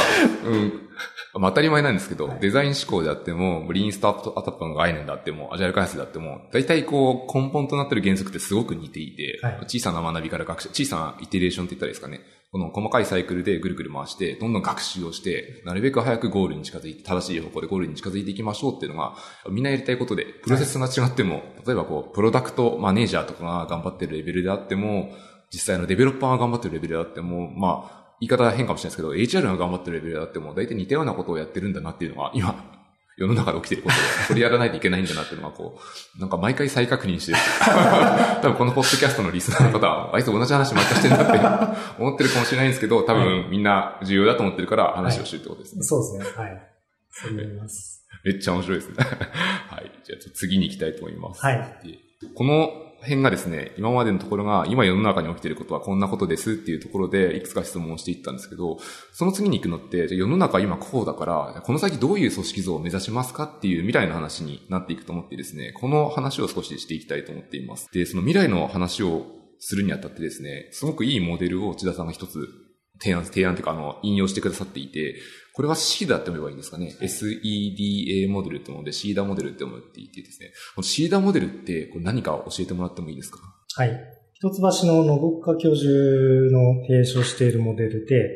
[0.45, 0.71] うん。
[1.35, 12.21] まあ当たり前なんですけど、はいデザイン思考であっても、リーンスタートアタップの概念であっても、アジャイル開発であっても、大体こう、根本となってる原則ってすごく似ていて、はい小さな学びから学習、小さなイテレーションって言ったらいいですかね。
[12.51, 19.15] この細かいサイクルでぐるぐる回して、どんどん学習をして、なるべく早くゴールに近づいて、正しい方向でゴールに近づいていきましょうっていうのが、
[19.49, 25.13] みんなやりたいことで、プロセスが違っても、例えばこう、プロダクトマネージャーとかが頑張ってるレベルであっても、
[25.53, 32.81] 実際のデベロッパーが頑張ってるレベルであっても、まあ、言い方は変かもしれないですけど、HR が頑張ってるレベルであっても、大体似たようなことをやってるんだなっていうのが、今、
[33.17, 35.79] 世の中で起きてることで、それやらないといけないんだなっていうのが、こ
[36.17, 37.37] う、なんか毎回再確認してる。
[38.41, 45.83] 多分このポッドキャストのリスナーの方は、あいつ同じ話毎回してんだって 思ってるかもしれないんですけど、多分みんな重要だと思ってるから話をしてるってことですね。
[45.83, 46.43] そうですね。
[46.43, 46.71] はい。
[47.09, 48.05] そう思います。
[48.23, 48.95] めっちゃ面白いですね。
[49.69, 49.91] はい。
[50.03, 51.43] じゃあ次に行きたいと思います。
[51.43, 51.97] はいで
[52.35, 58.77] この辺がですね、今までのところが、今世の中に起きていることはこんなことですっていうところで、いくつか質問をしていったんですけど、
[59.11, 67.89] その次に行くのって、じゃ世の中今こうだから、この先どういう組織像を目指しますかっていう未来の話になっていくと思ってですね、この話を少ししていきたいと思っています。
[67.91, 69.25] で、その未来の話を
[69.59, 72.47] するにあたってですね、すごくいいモデルを千田さんが一つ
[73.01, 75.15] 提案、提案というか、あの、引用してくださっていて、
[75.53, 80.51] これは SEEDA って読めばいいんですかね？SEDA モデルってもので SEEDA モデルって思っていてですね。
[80.75, 83.39] この SEEDA モデルってこれ何か教えてもらってもいいですか？
[83.75, 83.89] はい。
[84.33, 85.91] 一橋の信岡教授
[86.51, 88.29] の提唱しているモデルで、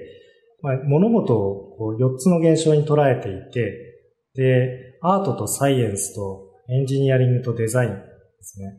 [0.62, 3.96] まあ、物事をこう4つの現象に捉えていて、
[4.36, 7.98] で、アートとサイエンスとエンジニアリングとデザインで
[8.42, 8.74] すね。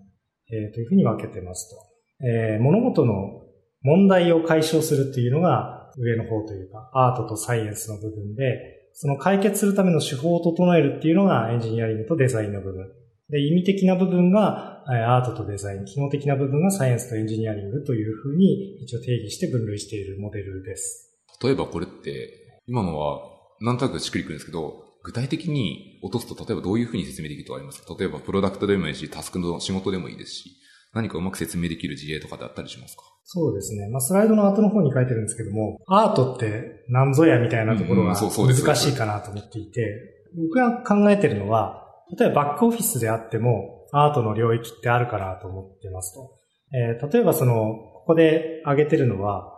[0.52, 1.76] えーというふうに分けてますと。
[2.26, 3.42] えー物事の
[3.82, 12.90] 問題を解消するっていうのが上の方というか、アートとサイエンスの部分で、その解決するための手法を整えるっていうのがエンジニアリングとデザインの部分。
[13.28, 21.18] で、意味的な部分がえーアートとデザイン、機能的な部分がサイエンスとエンジニアリングというふうに一応定義して分類しているモデルです。
[21.42, 23.20] 例えばこれって、今のは
[23.60, 27.94] なんとなくしっくりくるんですけど、具体的に落とすと、例えばどういうふうに説明できるとありますか？
[27.98, 30.56] 例えばプロダクトでもいいし、タスクの仕事でもいいですし、
[30.94, 33.02] 何かうまく説明できる事例とかであったりしますか？
[33.28, 33.88] そうですね。
[33.88, 39.82] まあ、スライドの後の方に書いてるんですけども、アートって何ぞやみたいなところが難しいかなと思っていて、
[40.36, 41.82] 僕が考えてるのは、
[42.16, 46.38] 例えばバックオフィスであっても、アートの領域ってあるかなと思ってますと。
[46.72, 49.52] えー例えばその、ここで挙げてるのは、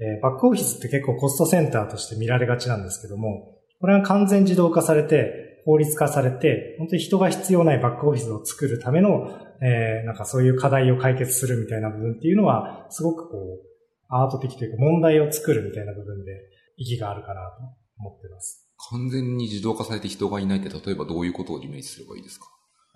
[0.00, 9.30] えーバックオフィスって結構コストセンターとして見られがちなんですけども、これが完全自動化されて、法律化されて、本当に人が必要ないバックオフィスを作るための、
[9.64, 13.66] えーなんかそういう課題を解決するみたいな部分っていうのは、すごくこう、
[14.08, 16.32] アート的というか問題を作るみたいな部分で
[16.76, 17.62] 意義があるかなと
[17.98, 18.68] 思ってます。
[18.90, 22.46] 完全に自動化されて人がいないって、例えばどういうことをイメージすればいいですか？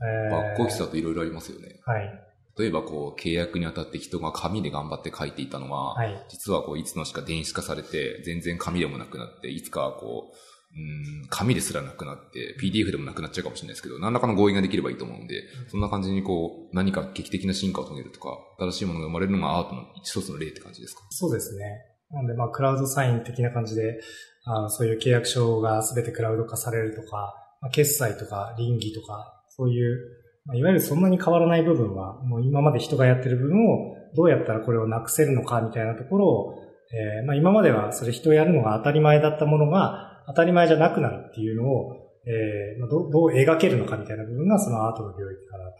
[0.02, 1.80] えーバックオフィスだといろいろありますよね。
[1.84, 2.24] はい。
[2.58, 6.26] 例えばこう、契約にあたって人が紙で頑張って書いていたのが、はい。
[6.28, 10.36] 実はこう、いつのしか電子化されて、全然紙でもなくなって、いつかはこう、
[10.70, 21.02] うん、紙ですらなくなって、PDF でもなくなっちゃうかもしれないですけど、何らかの合意ができればいいと思うんで、そんな感じにこう、何か劇的な進化を遂げるとか、新しいものが生まれるのがアートの一つの例って感じですか？
[21.10, 21.64] そうですね。
[22.10, 24.00] なので、まあ、クラウドサイン的な感じで、
[24.44, 29.98] あそういう契約書が全てクラウド化されるとか、まあ、決済とか倫理とか、そういう、
[30.46, 36.54] まあ、いわゆるそんなに変わらない部分は、もう今まで人がやってる部分をどうやったらこれをなくせるのかみたいなところを、
[36.90, 41.92] えーまあ、今まではそれ人をやるのが当たり前だったものが当たり前じゃなくなるっていうのを、
[42.26, 45.70] えーまあ、どどう描けるのかみたいな部分がそのアートの領域かなと。
[45.70, 45.74] わ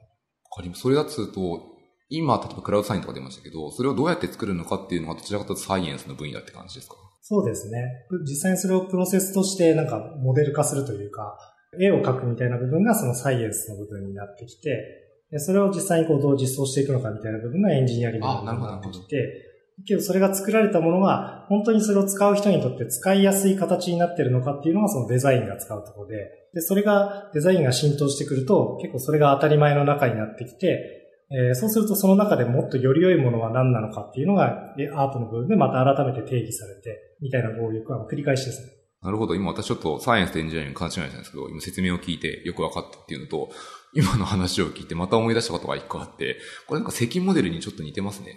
[0.56, 0.80] かります。
[0.80, 1.60] それだとと、
[2.08, 6.96] 今、例えばクラウドサインとか出ましたけど、それをどうやって作るのかっていうのがどちらかというとサイエンスの分野って感じですか？
[7.20, 8.06] そうですね。
[8.26, 11.36] 実際にそれをプロセスとしてなんかモデル化するというか、
[11.78, 19.44] 絵を描くみたいな部分がそのサイエンスの部分になってきて、でそれを実際にこうどう実装していくのかみたいな部分がエンジニアリングになってきて、
[19.86, 26.16] けどそれが作られたものが本当にそれを使う人にとって使いやすい形になってるのかっていうのがそのデザインが使うところで、
[26.54, 30.94] で、それがデザインが浸透してくると結構それが当たり前の中になってきて、
[31.30, 38.78] えーそうするとその中でもっとより良いものは何なのかっていうのがアートの部分でまた改めて定義されて、みたいな暴力は繰り返しですね。
[39.02, 39.34] なるほど。
[39.34, 43.50] 今私ちょっとサイエンスとエンジニアリング勘違いしたんですけど、今説明を聞いてよく分かったっていうのと、
[43.94, 48.34] 今の話を聞いてまた思い出したことが一個あって、これなんか積モデルにちょっと似てますね。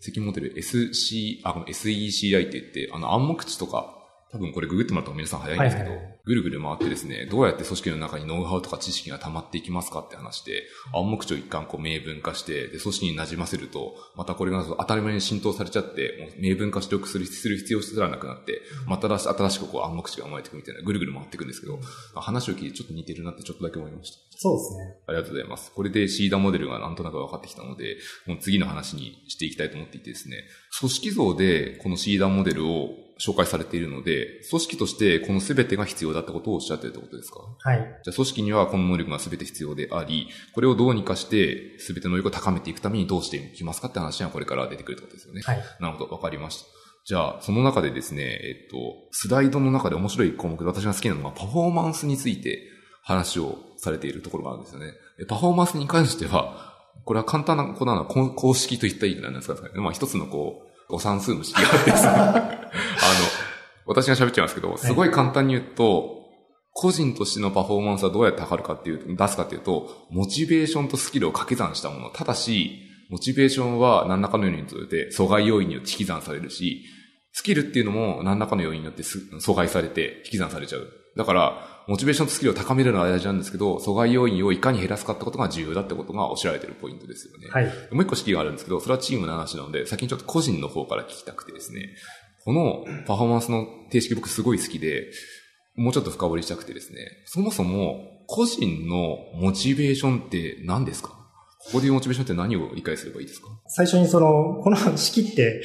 [0.00, 4.03] 積モデル SC、あ、この SECI って言って、あの暗黙知とか、
[4.34, 10.62] 多分これググってもらった方が皆さん早いんですけど、はいはいはいぐるぐる回ってですね、どうやって組織の中にノウハウとか知識が溜まっていきますかって話で、
[10.94, 21.78] 暗黙知を一貫こう明文化して、で、組織に馴染ませると、またこれが当たり前に浸透されちゃって、もう明文化しておくする必要すらなくなって、また新しくこう暗黙知が生まれていくみたいな、ぐるぐる回っていくんですけど、
[22.14, 24.18] 話を聞いてちょっと似てるなってちょっとだけ思いました。
[24.38, 24.96] そうですね。
[25.06, 25.72] ありがとうございます。
[25.72, 30.44] これでシーダモデルがなんとなく分かってきたので、もう次の話にしていきたいと思っていてですね、
[30.80, 37.40] 組織像でこのシーダモデルを紹介されているので、組織としてこの全てが必要だってことをおっしゃってるってことですか？
[37.58, 37.78] はい。
[38.04, 45.42] じゃあ組織にはこの能力が全て必要であり、これをどうにかして全ての能力を高めていくためにどうしていきますかって話がこれから出てくるってことですよね。
[45.42, 45.62] はい。
[45.80, 46.68] なるほど、わかりました。
[47.06, 48.76] じゃあ、その中でですね、えっと、
[49.10, 52.62] スライドの中で面白い項目で私が好きなのがパフォーマンスについて
[53.02, 54.94] 話をされているところがあるんですよね。
[55.18, 56.72] でパフォーマンスに関しては、
[57.04, 59.68] これは簡単なことなのは公公式と言ったらいいんですかね。
[59.82, 62.10] まあ一つのこう、ご算数の式があってですね。
[62.14, 62.70] あの、
[63.86, 66.24] 私が喋っちゃいますけど、すごい簡単に言うと、
[66.72, 72.10] 個人としてのパフォーマンスはどうやって測るかっていう、出すかっていうと、モチベーションとスキルを掛け算したもの。
[72.10, 76.84] ただし、モチベーションは何らかの要因によって阻害要因によって引き算されるし、
[77.32, 80.88] スキルっていうのも何らかの要因によってす阻害されて引き算されちゃう。
[81.16, 87.48] だから、モチベーションとスキルを高めるのは大事なんですけど、阻害要因をいかに減らすかってことが重要だってことがおっしゃられてるポイントですよね。
[87.50, 87.66] はい。
[87.92, 91.90] もう一個式があるんですけど、それはチームの話なので、先にちょっと個人の方から聞きたくてですね、
[92.44, 95.10] このパフォーマンスの定式僕すごい好きで、
[95.76, 101.10] もうちょっと深掘りしたくてですね、そもそも個人のモチベーションって何ですか？
[101.66, 103.48] ここでいうモチベーションって何を理解すればいいですか？
[103.68, 105.62] 最初にその、この式って、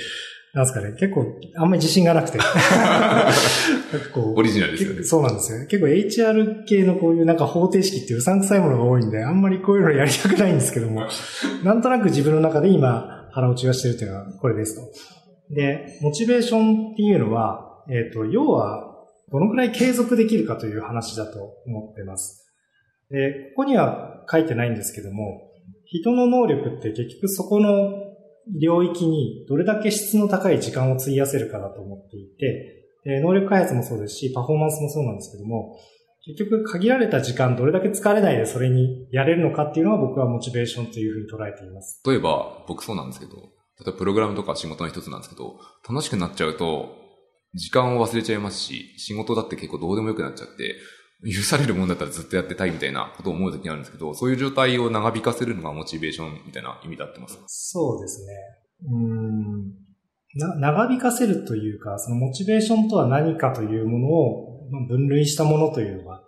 [0.53, 1.25] なんですかね、結構、
[1.57, 2.39] あんまり自信がなくて。
[2.39, 5.67] なんかこうオリジナルですよね結構そうなんですよね。
[5.67, 11.07] 結構 HR 系のこういうなんか方程式ってうさんくさいものが多いんで、あんまりこういうのやりたくないんですけども、
[11.63, 14.81] なんとなく自分の中で今腹落ちがしてるというのはこれですと。
[15.53, 18.85] で、モチベーションっていうのは、えっ、と、要は、
[19.31, 22.47] どのくらい継続できるかという話だと思ってます。
[23.09, 25.49] で、ここには書いてないんですけども、
[25.85, 28.08] 人の能力って結局そこの
[28.59, 32.85] 領域にどれだけ質の高い時間を費やせるかだと思っていて、
[33.21, 35.77] 能力開発もそうですし、パフォーマンスもそうなんですけども、
[36.25, 42.01] 結局限られた時間どれだけ疲れないでそれにやれるのかっていうのは僕はモチベーションというふうに捉えています。
[42.05, 43.41] 例えば、僕そうなんですけど、例
[43.87, 45.57] えばプログラムとか仕事の一つなんですけど、
[45.87, 46.97] 楽しくなっちゃうと、
[47.55, 50.75] 時間を忘れちゃいますし、仕事だって結構どうでもよくなっちゃって、
[51.23, 57.37] 許されるもんだったらずっとやってたいみたいなことを思う時があるんですけど、そういう状態を長引かせるのがモチベーションみたいな意味だってます。
[57.47, 58.33] そうですね。
[58.85, 59.89] うーん
[60.35, 66.21] な長引かせるというか、そのモチベーションとは何かというものをまあ分類したものというのが、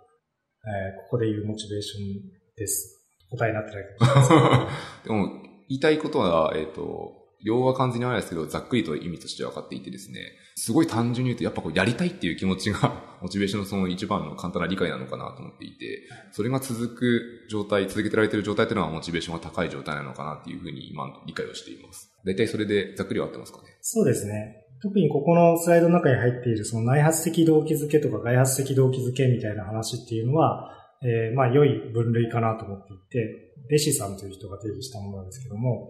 [0.64, 2.98] えーここでいうモチベーションです。
[3.30, 4.70] 答えになってないかもしれな
[5.04, 10.20] いでも、言いたいことは、えっ、と、用は完全にはないですけど、ざっくりと意味として分かっていてですね、
[10.54, 22.10] すごい単純に言うと、やっぱこうやりたいっていう気持ちが、 モチベーションのその一番の簡単な理解なのかなと思っていて、それが続く状態、続けてられてる状態っていうのはモチベーションが高い状態なのかなっていうふうに今理解をしています。
[22.24, 23.64] 大体それでざっくりは合ってますかね？
[23.80, 24.66] そうですね。
[24.82, 30.70] 特にここのスライドの中に入っているその内発的動機づけとか外発的動機づけみたいな話っていうのは、
[31.04, 35.88] えーまあ良い分類かなと思っていて、レシさんという人が定義したものなんですけども、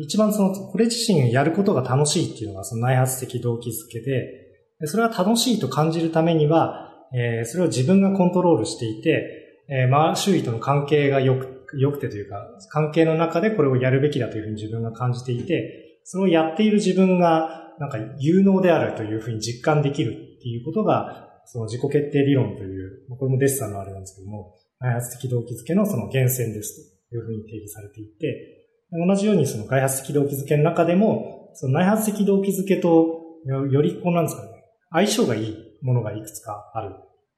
[0.00, 12.36] 一番その、これ自身やることが楽しいっていうのがその内発的動機づけで、それは楽しいと感じるためには、えーそれを自分がコントロールしていて、えーまあ周囲との関係が良く、良くてというか、
[12.70, 28.57] 関係の中でこれをやるべきだというふうに自分が感じていて、それをやっている自分が、なんか有能であるというふうに実感できるっていうことが、その自己決定理論という、これもデッサンのあれなんですけども、内発的動機づけのその源泉ですというふうに定義されていて、
[28.92, 33.06] 同じようにその外発的動機づけの中でも、その内発的動機づけと
[33.46, 34.48] よよりこうなんですかね、
[34.90, 36.94] 相性がいいものがいくつかある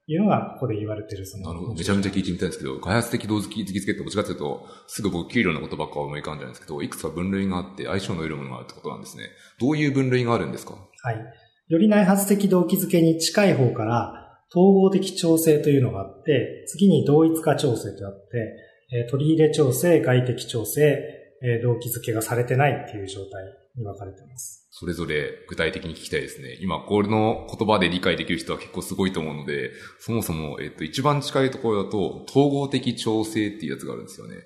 [0.06, 1.48] いうのがここで言われてるその。
[1.48, 1.74] なるほど。
[1.74, 9.24] めちゃめちゃ聞いてみたいんですけど、開発的動機付けってどっちかっていうと、すぐ僕給料のことばっか思い浮かんじゃないんですけど、いくつか分類があって相性の得るものがあるってことなんですね。
[9.60, 10.74] どういう分類があるんですか？
[10.74, 11.16] はい。
[11.68, 14.14] より内発的動機づけに近い方から、
[14.52, 18.56] 統合的調整というのがあって、次に同一化調整とあって、
[18.92, 23.44] えー取り入れ調整、外的調整、えー動機づけがされてないっていう状態
[23.76, 24.66] に分かれています。
[24.70, 26.58] それぞれ具体的に聞きたいですね。
[26.60, 34.36] 今、これの言葉で理解できる人は結構すごいと思うので、そもそも、えっと、一番近いところだと、統合的調整っていうやつがあるんですよね。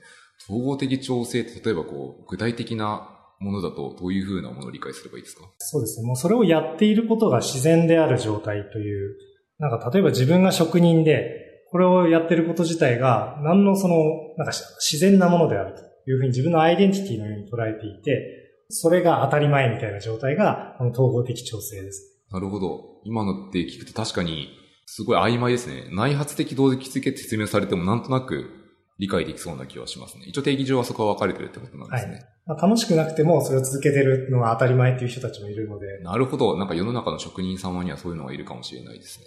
[0.49, 5.43] 統合的調整って、例えばこう、具体的なものだと、どういう風なものを理解すればいいですか？
[5.59, 6.07] そうですね。
[6.07, 9.17] もうそれをやっていることが自然である状態という、
[9.59, 13.97] なんか例えば自分が職人で、これをやってること自体が、何のその、
[14.37, 22.23] なんか自然なものであるというふうに自分のアイデンティティのように捉えていて、それが当たり前みたいな状態が、この統合的調整です。
[22.31, 23.01] なるほど。
[23.05, 24.49] 今のって聞くと確かに、
[24.87, 25.89] すごい曖昧ですね。
[25.93, 28.51] 内発的動機付けって説明されてもなんとなく
[28.99, 30.25] 理解できそうな気はしますね。
[30.27, 32.25] 一応定義上はそこは分かれてるってことなんですね。
[32.47, 36.59] まあ楽しくなくてもそれを続けてるのが当たり前っていう人たちもいるので、なるほど。
[36.59, 39.21] なんか世の中の職人様にはそういうのがいるかもしれないです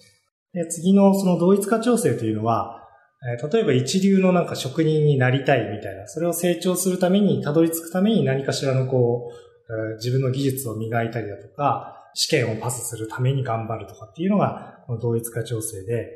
[0.53, 0.63] ね。
[0.63, 2.86] で次のその同一化調整というのは、えー
[3.35, 16.07] 例えば一流のなんか職人になりたいみたいな、それを成長するために、たどり着くために何かしらのこう、自分の技術を磨いたりだとか、試験をパスするために頑張るとかっていうのが、この同一化調整で、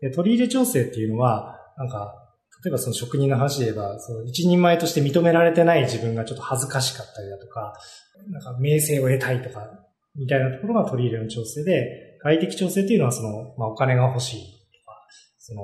[0.00, 2.14] で、取り入れ調整っていうのは、なんか、
[2.62, 7.72] 例えばその職人の話で言えば、その一人前として認められてない自分がちょっと恥ずかしかったりだとか、
[8.28, 9.66] なんか名声を得たいとか、
[10.14, 15.06] みたいなところが取り入れの調整で、外的調整っていうのはその、まあお金が欲しいとか、
[15.38, 15.60] その、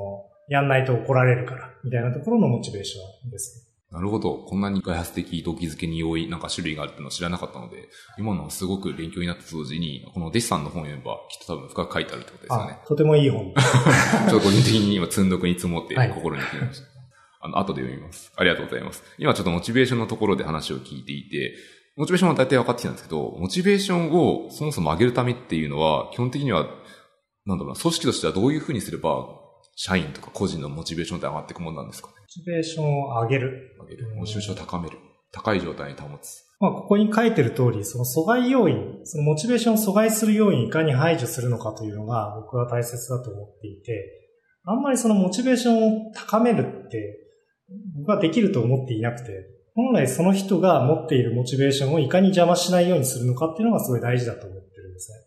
[0.48, 4.34] やんないと怒られるから、みたいなところのモチベーションですなるほど。
[4.34, 12.78] こんなに開発的動機づけに多いなんか種類があるっていうのを知らなかったので、今のはすごく勉強になった同時に、この弟子さんの本を読めばきっと多分深く書いてあるってことですよね。
[12.86, 13.54] とてもいい本。
[14.28, 16.84] ちょっと個人的に今積んどくに積もって心に決めました。
[16.84, 16.94] はい、
[17.42, 18.32] あの、後で読みます。
[18.36, 19.04] ありがとうございます。
[19.18, 21.54] 今ちょっとモチベーションのところで話を聞いていて、
[21.96, 26.66] モチベーションは大体分かってきたんですけど、モチベーションをそもそも上げるためっていうのは、基本的には、
[27.46, 29.45] なんだろうな、組織としてはどういうふうにすれば、
[29.76, 32.08] 社員とか個人のモチベーションって上がっていくものなんですか？
[32.08, 33.76] モチベーションを上げる。
[33.80, 34.14] 上げる。
[34.16, 34.98] モチベーションを高める。
[35.32, 36.44] 高い状態に保つ。
[36.58, 44.32] まあ、ここに書いてる通り、その阻害要因、そのモチベーションを阻害する要因いかに排除するのかというのが僕は大切だと思っていて、
[44.64, 47.18] あんまりそのモチベーションを高めるって
[47.98, 55.18] 僕はできると思っていなくて、本来その人が持っているモチベーションをいかに邪魔しないようにするのかっていうのがすごい大事だと思ってるんですね。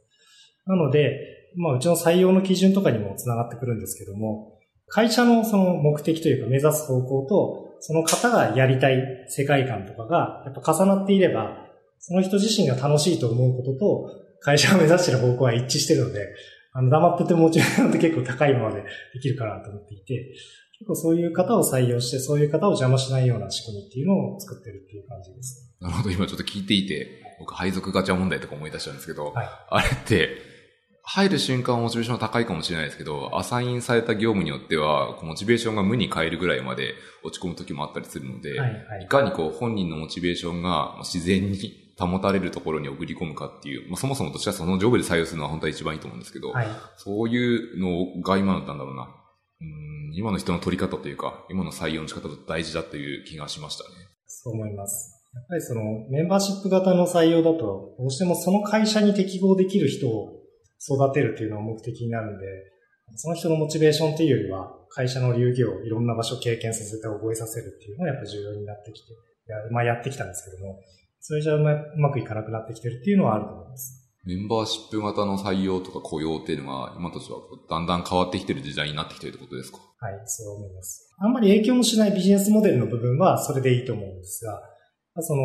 [0.66, 11.68] なので、まあ、うちの採用の基準とかにもつながってくるんですけども、会社のその目的というか目指す方向と、その方がやりたい世界観とかが、やっぱ重なっていれば、
[12.00, 16.28] その人自身が楽しいと思うことと、会社を目指している方向は一致してるので、
[16.72, 18.84] あの、黙っててモチベーションって結構高いままで
[19.14, 20.34] できるかなと思っていて、
[20.80, 25.76] 結構そういう方を採用して、そういう方を邪魔しないような仕組みっていうのを作ってるっていう感じです。
[25.82, 27.08] なるほど、今ちょっと聞いていて、
[27.40, 30.49] 僕配属ガチャ問題とか思い出したんですけど、はい、あれって、
[31.12, 36.94] 入る瞬間はモチベーションは高いかもしれないですけど、アサインされた業務によっては、モチベーションが無に変えるぐらいまで
[37.24, 41.58] 落ち込む時もあったりするので、はいはい、いかにこう本人のモチベーションが自然に
[41.98, 46.68] 保たれるところに送り込むかっていう、まあ、そもそもとしてはそのジョブで採用するのは本当は一番いいと思うんですけど、はい、
[46.98, 49.10] そういうのが今のなんだろうな、
[49.62, 53.90] うん今の人の取り方というか、今の採用の仕方と大事だという気がしましたね。
[54.26, 55.24] そう思います。
[55.34, 60.39] やっぱりそのメンバーシップ型の採用だと、どうしてもその会社に適合できる人を
[60.82, 62.46] 育てるっていうのが目的になるんで、
[63.16, 69.14] その人のモチベーションっていうよりは、会社の流儀をいろんな場所を経験させて覚えさせるっていうのがやっぱ重要になってきて、
[69.48, 70.80] やまあやってきたんですけども、
[71.20, 71.60] それじゃう
[71.98, 73.96] まくいかなくなってきてるっていうのはあると思います。
[74.26, 77.40] メンバーシップ型の採用とか雇用っていうのが、今としては
[77.70, 79.80] だんだん変わってきてる時代になってきてるってことですか？
[80.00, 81.10] はい、そう思います。
[81.18, 84.62] あんまり影響もしないビジネスモデルの部分はそれでいいと思うんですが、
[85.22, 85.42] その、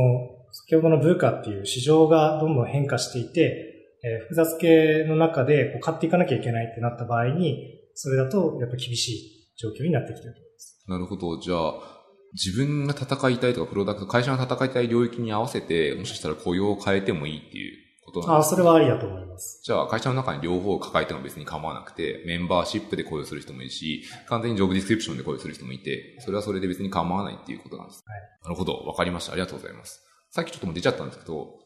[0.53, 3.74] 先ほどのブーカっていう市場がどんどん変化していて、
[4.05, 10.85] えー、複雑系の中でこう買っていかなきゃいけないってなった場合に、それだとやっぱ厳しい状況になってきてると思います。
[10.87, 11.41] なるほど。
[11.41, 11.95] じゃあ、
[12.35, 19.63] 自分が戦いたいとか、プロダクト、会社が戦いたい領域に合わせて、もしかしたら雇用を変えてもいいっていうことなんですか、ああ、それはありだと思います。
[19.65, 28.03] じゃあ、会社の中に両方を抱えても別に構わなくて、メンバーシップで雇用する人もいるし、完全にジョブディスクリプションで雇用する人もいて、それはそれで別に構わないっていうことなんです。
[28.05, 28.21] はい。
[28.43, 28.75] なるほど。
[28.75, 29.33] わかりました。
[29.33, 30.03] ありがとうございます。
[30.31, 31.64] さっきちょっとも出ちゃったんですけど、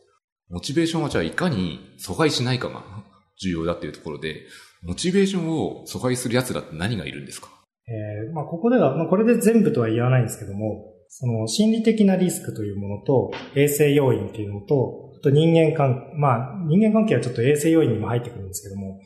[0.50, 2.82] モチベーションはじゃあいかに阻害しないかが
[3.40, 4.46] 重要だっていうところで、
[4.82, 7.48] モチベーションを阻害する奴らって何がいるんですか？
[7.88, 19.00] えー、まあここでは、まあこれで全部とは言わないんですけども、その心理的なリスクというものと、衛生要因っていうのと、あと人間関係、まあ人間関係はちょっと衛生要因にも入ってくるんですけども、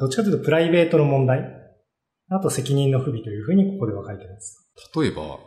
[0.00, 1.44] どっちかというとプライベートの問題、
[2.28, 4.72] あと責任の不備というふうにここでは書いてます。
[4.98, 5.38] 例えば、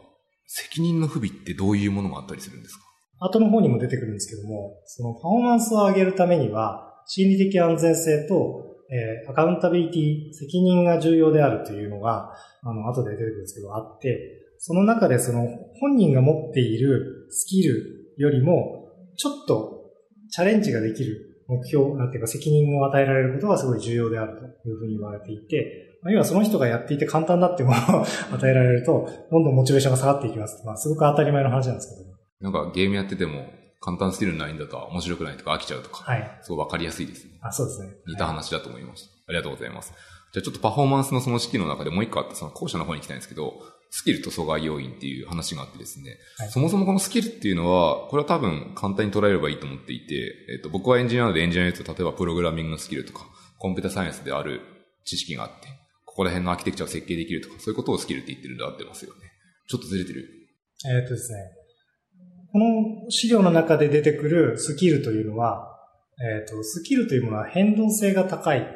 [0.45, 2.84] 責任の不備ってどういうものがあったりするんですか？
[3.20, 15.48] 後の方にも出てくるんですけども、そのパフォーマンスを上げるためには、心理的安全性と、えー、アカウンタビリティ、責任が重要であるというのが、あの、後で出てくるんですけど、あって、その中でその
[15.80, 19.92] 本人が持っているスキルよりも、ちょっと
[20.32, 28.06] チャレンジができる目標、なんていうか責任を与えられることがすごい重要であるというふうに言われていて、ま、要はその人がやっていて簡単だっていうものを
[28.36, 30.64] 与えられると、どんどんモチベーションが下がっていきます。
[30.66, 32.09] まあ、すごく当たり前の話なんですけど。
[32.41, 36.39] なんかゲームやってても、簡単スキルないんだと面白くないとか飽きちゃうとか、はい。
[36.41, 37.32] すごいわかりやすいですね。
[37.41, 37.89] あ、そうですね。
[38.08, 39.10] 似た話だと思いました。
[39.10, 39.93] はい、ありがとうございます。
[40.34, 43.54] じゃあちょっとパフォーマンスのその式の中でもう一個あって、その後者の方に行きたいんですけど、
[43.89, 53.25] スキルと阻害要因っていう話があってですね、はい、そもそもこのスキルっていうのは、これは多分簡単に捉えればいいと思っていて、えっ、と、僕はエンジニアなのでエンジニアと例えばプログラミングのスキルとか、
[53.58, 54.62] コンピュータサイエンスである
[55.06, 55.67] 知識があって、
[56.06, 59.21] ここら辺のアーキテクチャを設計できるとか、そういうことをスキルって言ってるんで合ってますよね。
[59.67, 60.25] ちょっとずれてる？
[60.85, 61.40] えっ、とですね、
[62.52, 65.77] この資料の中で出てくるスキルというのは、
[66.19, 68.67] えっ、ー、と、スキルというものは変動性が高い。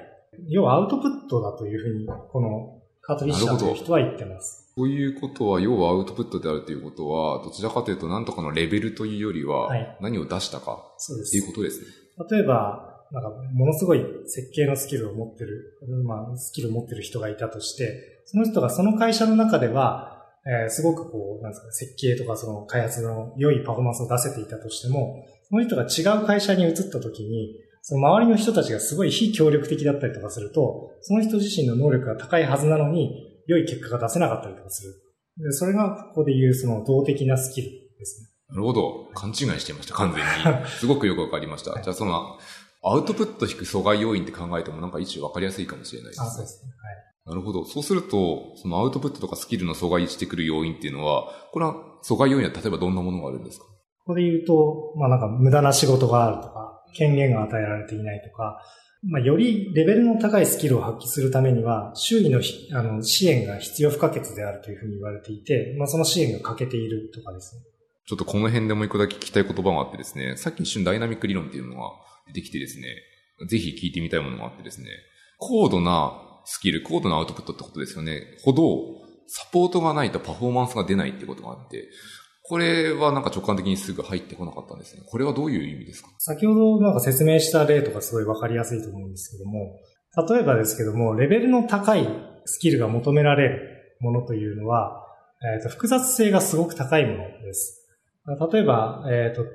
[0.48, 4.72] 要はアウトプットだというふうに、このカートリッシャーという人は言ってます。
[4.76, 9.70] ということは、要はアウトプットであるということは、どちらかというと何とかのレベルというよりは、
[10.02, 11.88] 何を出したか、っていうことですね。
[12.32, 20.13] 例えば、なんか、ものすごい設計のスキルを持ってる、まあ、スキルを持ってる人がいたとして、その人がその会社の中では、
[20.46, 34.94] えー、すごくこう、なんですか、設計とかその開発の良いパフォーマンスを出せていたとしても、その人が違う会社に移った時に、その周りの人たちがすごい非協力的だったりとかすると、その人自身の能力が高いはずなのに、良い結果が出せなかったりとかする。
[35.38, 38.28] でそれがここで言うその動的なスキルですね。
[38.50, 39.10] なるほど。
[39.16, 40.68] 勘違いしてました、完全に。
[40.80, 41.82] すごくよくわかりました。
[41.82, 42.38] じゃあその、
[42.84, 46.28] アウトプット引く阻害要因って考えてもなんか一応わかりやすいかもしれないですね。
[46.28, 46.72] あ、そうですね。
[46.82, 47.13] はい。
[47.26, 47.64] なるほど。
[47.66, 53.66] そうすると、そのアウトプットとかスキルの阻害してくる要因っていうのは、これは阻害要因は例えばどんなものがあるんですか？
[53.66, 53.72] こ
[54.08, 58.62] こで言うと、まあなんか無駄な仕事があるとか、権限が与えられていないとか、
[59.06, 62.42] まあよりレベルの高いスキルを発揮するためには、周囲の
[62.74, 67.62] あの支援が必要不可欠であるというふうに言われていて、まあその支援が欠けているとかですね。
[68.06, 71.90] ちょっとこの辺でもう一個だけ聞きたい言葉があってですね、さっき一瞬ダイナミック理論っていうのが
[72.28, 72.88] 出てきてですね、
[73.48, 74.88] ぜひ聞いてみたいものがあってですね、
[75.38, 78.22] 高度なスキル、高度なアウトプットってことですよね。
[78.44, 78.64] ほど、
[79.28, 81.88] サポートがないとパフォーマンスが出ないってことがあって、
[82.46, 85.04] これはなんか直感的にすぐ入ってこなかったんですね。
[85.08, 86.10] これはどういう意味ですか？
[86.20, 89.80] 先ほどなんか説明した例とかすごいわかりやすいと思うんですけども、
[90.30, 92.08] 例えばですけども、レベルの高い
[92.46, 95.02] スキルが求められるものというのは、
[95.42, 97.88] え、ー、と、複雑性がすごく高いものです。
[98.52, 99.46] 例えば、えっ、ー、と、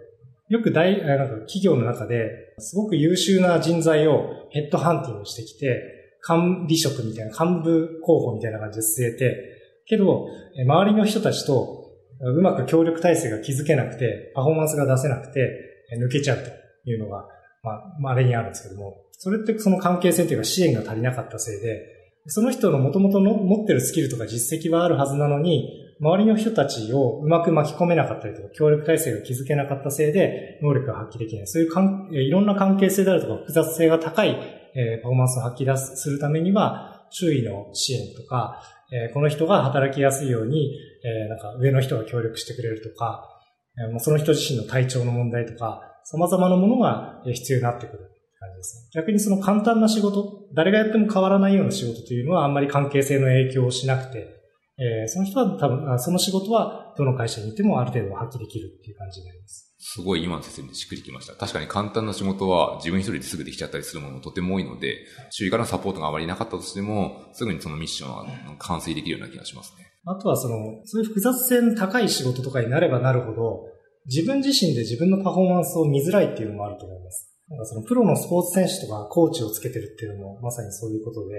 [0.49, 10.29] よく大、なんか企業の中で、すごく優秀な人材をヘッドハンティングしてきて、管理職みたいな、幹部候補みたいな感じで据えて、けど、
[10.67, 11.79] 周りの人たちと
[12.21, 16.51] うまく協力体制が築けなくて、パフォーマンスが出せなくて、抜けちゃうと
[16.91, 17.27] いうのが、
[17.63, 31.47] まあ、稀にあるんですけども、それってその関係性というか支援が足りなかったせいで、その人の元々の持ってるスキルとか実績はあるはずなのに、周りの人たちをうまく巻き込めなかったりとか、協力体制が築けなかったせいで、能力が発揮できない。
[31.47, 34.37] そういうかんいろんな関係性であるとか、複雑性が高い、
[34.79, 38.63] えパフォーマンスを発揮出すするためには、周囲の支援とか、
[38.93, 43.29] えこの人が働きやすいように、えなんか上の人が協力してくれるとか、
[43.77, 47.99] えもうその人自身の体調の問題とか、様々なものが必要になってくる
[48.39, 48.91] 感じですね。
[48.95, 54.39] 逆にその簡単な仕事、誰がやっても変わらないような仕事というのはあんまり関係性の影響をしなくて、
[54.79, 59.68] え、その人は多分、その仕事はどの会社にいてもある程度発揮できるっていう感じになります。
[59.81, 61.35] すごい今の説明でしっくりきました。
[61.35, 68.27] 確かに簡単な仕事は自分一人ですぐできちゃったりするものもとても多いので、周囲からのサポートがあまりなかったとしても、すぐにそのミッションは
[68.59, 69.87] 完成できるような気がしますね。
[70.05, 73.67] あとはその、そういう複雑性の高い仕事とかになればなるほど、
[74.07, 77.31] 自分自身で自分のパフォーマンスを見づらいっていうのもあると思います。
[77.49, 81.35] なんかそのプロのスポーツ選手とかコーチをつけてるっていうのもまさにそういうことで、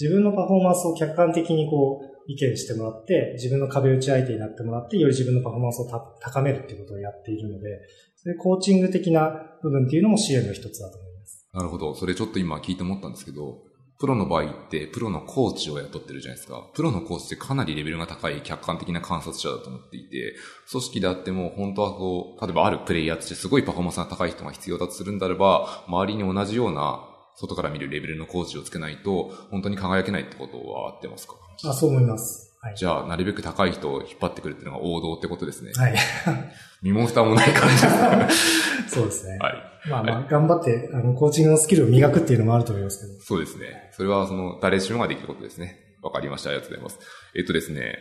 [0.00, 5.86] 自分のパフォーマンスを客観的にこう意見してもらって、自分の壁打ち相手になってもらって、より自分のパフォーマンスを
[6.20, 7.80] 高めるっていうことをやっているので、
[8.16, 11.48] そういうコーチング的な部分っていうのも支援の一つだと思います。
[11.52, 11.94] なるほど。
[11.94, 13.62] それちょっと今聞いて思ったんですけど、
[13.98, 16.68] プロの場合ってプロのコーチを雇ってるじゃないですか。
[16.74, 20.34] プロのコーチってかなりレベルが高い客観的な観察者だと思っていて、
[20.70, 31.34] 組織であっても本当はこう、例えばあるプレイヤーとしてすごいパフォーマンスが高い人が必要だとするんだれば、周りに同じような外から見るレベルのコーチをつけないと、本当に輝けないってことはあってますか？
[31.64, 32.50] あ、そう思います。
[32.60, 35.72] はい、じゃあ、なるべく高い人を引っ張ってくるっていうのが王道ってことですね。
[35.74, 35.94] はい。
[36.80, 39.38] 身も蓋もない感じです そうですね。
[39.40, 39.54] はい。
[39.90, 43.20] まあまあ、頑張って、あの、コーチングのスキルを磨くっていうのもあると思いますけど。
[43.20, 43.90] そうですね。
[43.96, 45.96] それは、その、誰しもができることですね。
[46.02, 46.50] わかりました。
[46.50, 47.00] ありがとうございます。
[47.34, 47.98] えっとですね、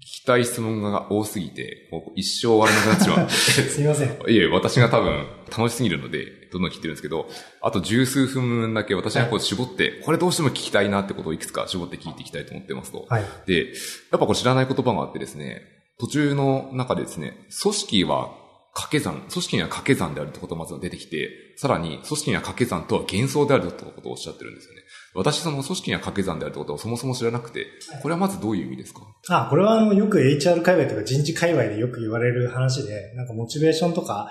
[0.00, 3.30] 聞きたい質問が多すぎて、もう一生終わらなくなってしまう。
[3.70, 4.08] すみません。
[4.08, 5.26] いえ、私が多分
[5.56, 7.28] 楽しすぎるので、どんどん聞いてるんですけど、
[7.60, 13.06] あと十数分だけ私がこう絞って、はい、これどうしても聞きたいなってことをいくつか絞って聞いていきたいと思ってますと。
[13.10, 13.24] はい。
[13.46, 13.74] で、やっ
[14.12, 15.62] ぱこれ知らない言葉があってですね、
[15.98, 18.30] 途中の中でですね、組織は
[18.72, 24.82] 掛け算、組織には掛け算であるってことがまず出てきて、さらに組織には掛け算とは幻想であるってことをおっしゃってるんですよね。
[25.14, 27.66] 私その組織には掛け算であるってことをそもそも知らなくて、
[28.02, 29.00] これはまずどういう意味ですか？
[29.28, 34.30] あ、これはあの、よく HR 界隈とか人事界隈でよく言われる話で、なんかモチベーションとか、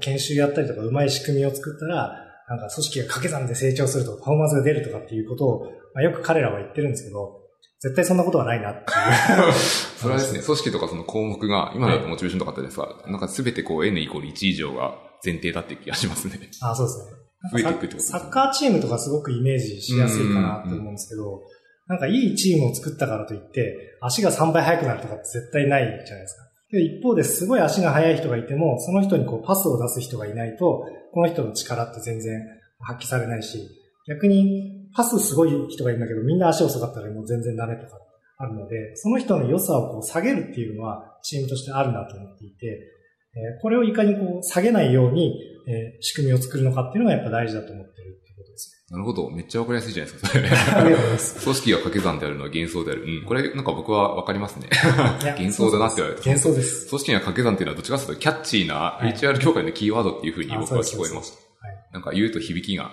[0.00, 5.64] 研修やったりとか、うまい仕組みを作ったら、なんか組織が掛け算で成長すると、パフォーマンスが出るとかっていうことを、
[5.94, 7.40] まあ、よく彼らは言ってるんですけど、
[7.80, 9.52] 絶対そんなことはないなっていう。
[9.98, 16.38] それはですね、組織とかその項目が、今だとモチベーションとかあったですが、はい、なんかすべてこう N イコール1以上が前提だって気がしますね。
[16.60, 17.18] あそうですね。
[17.52, 21.40] 増えていくってことサッカーチームとかすごくイメージしやすいかなと思うんですけど、
[21.86, 26.48] なんかいいチームを作ったからといって、足が3倍速くなるとかって絶対ないじゃないですか。
[26.70, 32.42] で一方ですごい足が速い人がいても、その人にこうパスを出す人がいないと、この人の力って全然
[32.80, 33.68] 発揮されないし、
[34.06, 38.00] 逆にパスすごい人がいるんだけど、みんな足遅かったらもう全然ダメとか
[38.36, 49.30] あるので、その人の良さをこう下げるっていうのはチームとしてあるなと思っていて、えーこれをいかにこう下げないように、えー仕組みを作るのかっていうのがやっぱ大事だと思ってるってことですなるほど。
[49.30, 50.42] めっちゃわかりやすいじゃないですか、それ。
[50.42, 50.50] ね。
[50.50, 51.34] ありがとうございます。
[51.44, 53.02] 組織が掛け算であるのは幻想である。
[53.04, 53.24] うん。
[53.24, 54.66] これなんか僕はわかりますね。
[55.22, 56.88] 幻想だなって言われると幻想です。
[56.88, 61.36] 組織が掛け算っていうのはどっちかというとキャッチーなはい HR 協会のキーワードっていうふうに僕は聞こえました。
[61.36, 61.76] はい。
[61.92, 62.90] なんか言うと響きが、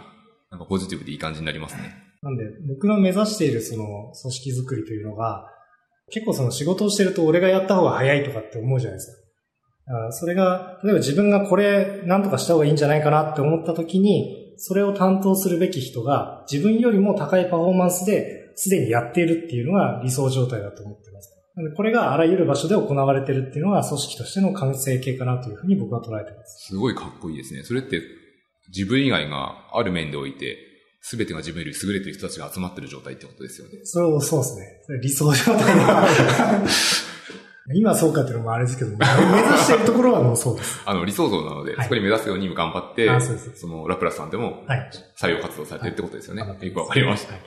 [0.55, 1.93] なんかポジティブでいい感じになりますね。
[2.21, 5.51] なんで、僕の目指しているその組織づくりというのが、
[6.11, 9.11] 結構その仕事をしてると俺がやった方が早いとかって思うじゃないです
[9.87, 10.11] か。
[10.11, 21.29] それが、例えば自分がこれ何とかした方がいいんじゃないかなって思った時に、それを担当するべき人が自分よりも高いパフォーマンスですでにやっているっていうのが理想状態だと思ってます。
[21.55, 26.67] なのでこれがあらゆる場所で行われてるっていうのが組織としての完成形かなというふうに僕は捉えてます。
[26.67, 27.63] すごいかっこいいですね。
[27.63, 28.01] それって
[28.69, 30.57] 自分以外がある面でおいて、
[31.01, 33.79] すべてが自分より優れてる人たちが集まってる状態ってことですよね。
[33.83, 34.99] それをそうですね。
[35.01, 36.07] 理想状態が。
[37.73, 39.05] 今はそうかっていうのもあれですけど、目指
[39.57, 40.81] しているところはもうそうです。
[40.85, 44.91] あの、理想像なので、はいそこに目指すように頑張って、あそそのラプラスさんでもはい。
[45.19, 46.43] 採用活動されてるってことですよね。
[46.43, 47.33] はいよくわかりました。
[47.33, 47.41] はい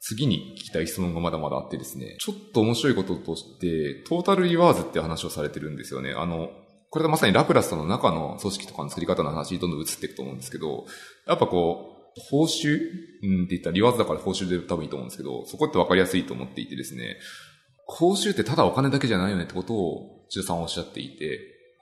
[0.00, 6.12] 次に聞きたい質問がまだまだあってですね、ちょっと面白いこととして、トータルリワーズって話をされてるんですよね。
[6.12, 6.50] あの、
[6.94, 10.86] これがまさにラプラスの中の組織とかの作り方の話にどんどん移っていくと思うんですけど、
[11.26, 17.16] やっぱこう、報酬うんって言ったらリワーズだから報酬で多分いいと思うんですけど、そこってわかりやすいと思っていてですね、
[17.86, 21.40] 報酬ってただお金だけじゃないよねってことを中さんおっしゃっていて、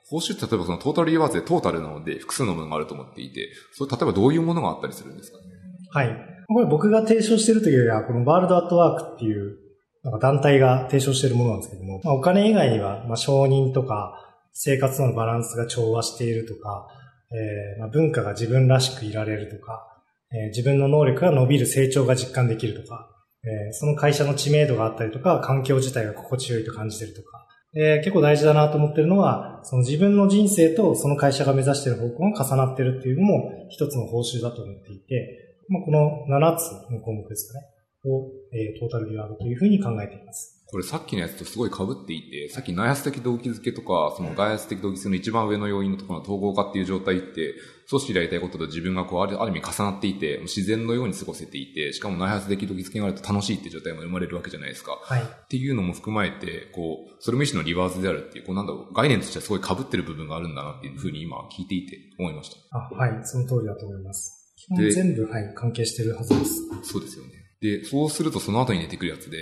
[0.09, 5.43] 報酬って例えばそのトータルリワーズでトータルなので複数のものがあると思っていて、それ例えばどういうものがあったりするんですかね？
[5.91, 6.45] はい。
[6.47, 9.59] これ僕が提唱しているというよりは、このワールドアットワークっていう、
[10.01, 14.22] なんか団体が提唱しているものなんですけども、まあ、お金以外には、まあ、承認とか、
[14.53, 16.87] 生活のバランスが調和しているとか、
[17.31, 19.87] えーまあ、文化が自分らしくいられるとか、
[20.31, 23.09] えー自分の能力が伸びる成長が実感できるとか、
[23.43, 37.65] えーその会社の知名度があったりとか、環境自体が心地よいと感じてるとか、で結構大事だなと思ってるのは、その自分の人生とその会社が目指している方向が重なっているっていうのも一つの報酬だと思っていて、まあ、この7つの項目ですかね、
[38.05, 40.62] を、えートータルリワードというふうに考えています。
[40.73, 47.53] これさっきのやつとすごい被っていて、さっき内圧的動機づけとか、その外圧的動機づけの一番上の要因のところの統合化っていう状態って、
[47.87, 54.99] 組織でやりたいことと自分がこうあるある意味重なっていて、自然のように過ごせていて、しかも内圧的動機づけがあると楽しいっていう状態も生まれるわけじゃないですか。
[55.03, 55.21] はい。
[55.21, 62.57] っていうのも含まれて、こう、それも一種のリバースであるっていう、こうなんだろう、概念としてはすごい被ってる部分があるんだなっていうふうに今聞いていて思いました。
[62.75, 63.11] あ、はい。
[63.25, 64.55] その通りだと思います。
[64.57, 66.61] 基本で全部、はい、関係してるはずです。
[66.81, 67.31] そうですよね。
[67.61, 69.37] で、そうするとその後に出てくるやつで、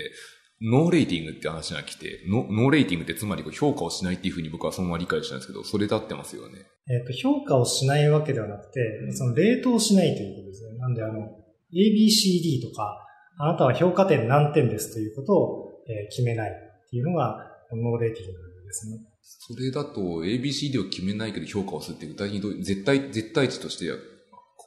[0.62, 6.60] no rating って話が来て、ノ no rating ってつまりこう評価をしないっていうふうに僕はそのまま理解したんですけど、それで合ってますよね。
[6.88, 10.78] えっ、と、評価をしないわけではなくて、その、冷凍しないということですね。
[10.78, 11.14] なんで、あの、
[11.74, 13.08] ABCD とか、
[13.38, 18.34] あなたは評価点何点ですということを、えー決めないっていうのが、 no rating
[18.66, 19.00] ですね。
[19.24, 23.86] それだと ABCD を決めないけど評価をするって具体的にどう絶対、絶対値として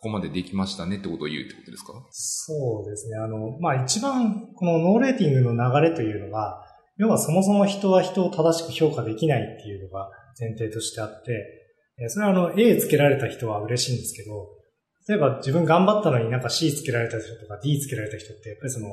[0.05, 1.95] ここまでできましたねってことを言うってことですか？
[2.11, 3.17] そうですね。
[3.17, 6.63] あの、まあ、一番、このノーレーティングの流れというのが、
[6.99, 14.47] 要はそもそも人は人を正しく評価できないっていうのが前提としてあって、それはあの、A つけられた人は嬉しいんですけど、
[15.09, 18.89] 例えば自分頑張ったのになんか C つけられた人とか D つけられた人って、やっぱりその、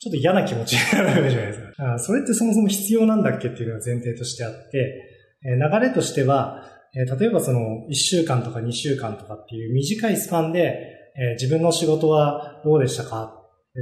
[0.00, 1.98] ちょっと嫌な気持ちになるわけじゃないですか。
[2.00, 5.04] それってそもそも必要なんだっけっていうのが前提としてあって、
[5.44, 6.64] 流れとしては、
[6.94, 13.34] え例えばその1週間とか2週間とかっていう短いスパンで、えー自分の仕事はどうでしたか？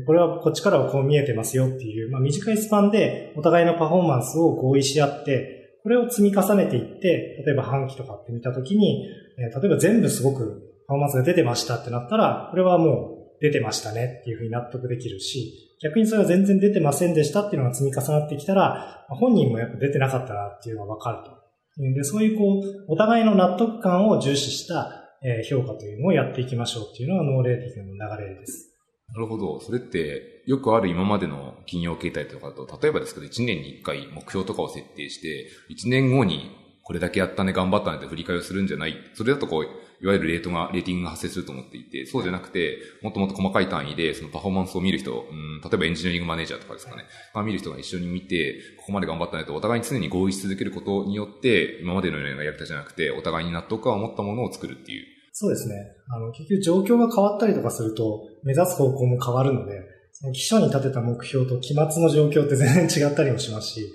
[0.07, 9.07] これはこっちからはこう見えてますよっていう、まあ、短いスパンでお互いのパフォーマンスを合意し合って、これを積み重ねていって、例えば半期とかって見たときに、
[9.39, 21.36] えー例えば全部すごくパフォーマンスが出てましたってなったら、これはもう出てましたねっていうふうに納得できるし、逆にそれは全然出てませんでしたっていうのが積み重なってきたら、本人もやっぱ出てなかったなっていうのがわかると。
[21.77, 28.73] で、そういうこう、お互いの納得感を重視したえ評価というのをやっていきましょうっていうのがノーレーティングの流れです。
[29.09, 29.61] なるほど。
[29.61, 36.51] それって、よくある今までの企業形態とかだと、例えばですけど、1年に1回目標とかを設定して、1年後に
[36.83, 38.95] これだけやったね、頑張ったねって振り返りをするんじゃない。
[39.15, 39.67] それだとこう、
[40.01, 55.05] いわゆるレートが、レーティングが発生すると思っていて、そうじゃなくて、もっともっと細かい単位で、そのパフォーマンスを見る人、うん、例えばエンジニアリングマネージャーとかですかね、まあ見る人が一緒に見て、ここまで頑張ったねと、お互いに常に合意し続けることによって、今までのようなやり方じゃなくて、お互いに納得感を持ったものを作るっていう。
[55.33, 55.75] そうですね。
[56.09, 59.83] あの、結局状況が変わったりとかすると、目指す方向も変わるので、
[60.13, 63.93] その基礎に立てた目標と期末の状況って全然違ったりもしますし、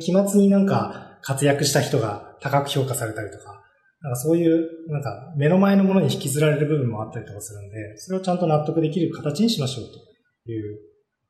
[0.00, 3.57] 期末になんか活躍した人が高く評価されたりとか、
[4.00, 9.86] なんかそういう、なんか目の前のものに引きずられる部分もあったりとかするんで、それをちゃんと納得できる形にしましょう
[10.44, 10.78] という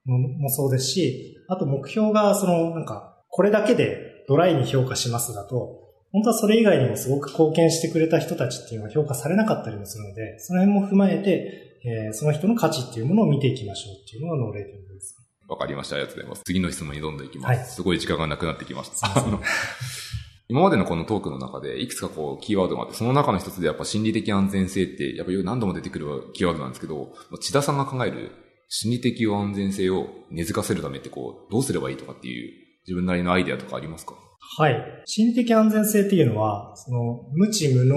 [0.06, 15.16] のもそうですし、あと目標がその、なんか、これだけでドライに評価しますだと、本当はそれ以外にもすごく貢献してくれた人たちっていうのは評価されなかったりもするので、その辺も踏まえて、えー、その人の価値っていうものを見ていきましょうっていうのがノーレーティングです。
[15.48, 15.96] わかりました。
[15.96, 16.42] ありがとうございます。
[16.44, 17.58] 次の質問にどんどんいきます。
[17.58, 19.08] はい、すごい時間がなくなってきました。
[20.50, 28.30] 今までのこのトークの中で、いくつかこう、キーワードがあって、その中の一つでやっぱ心理的安全性って、やっぱり何度も出てくるキーワードなんですけど、千田さんが考える
[28.68, 32.52] 心理的安全性を根付かせるためってこう、どうすればいいとかっていう、
[32.86, 34.14] 自分なりのアイデアとかありますか？
[34.56, 35.02] はい。
[35.04, 37.96] 心理的安全性っていうのは、その、無知無能、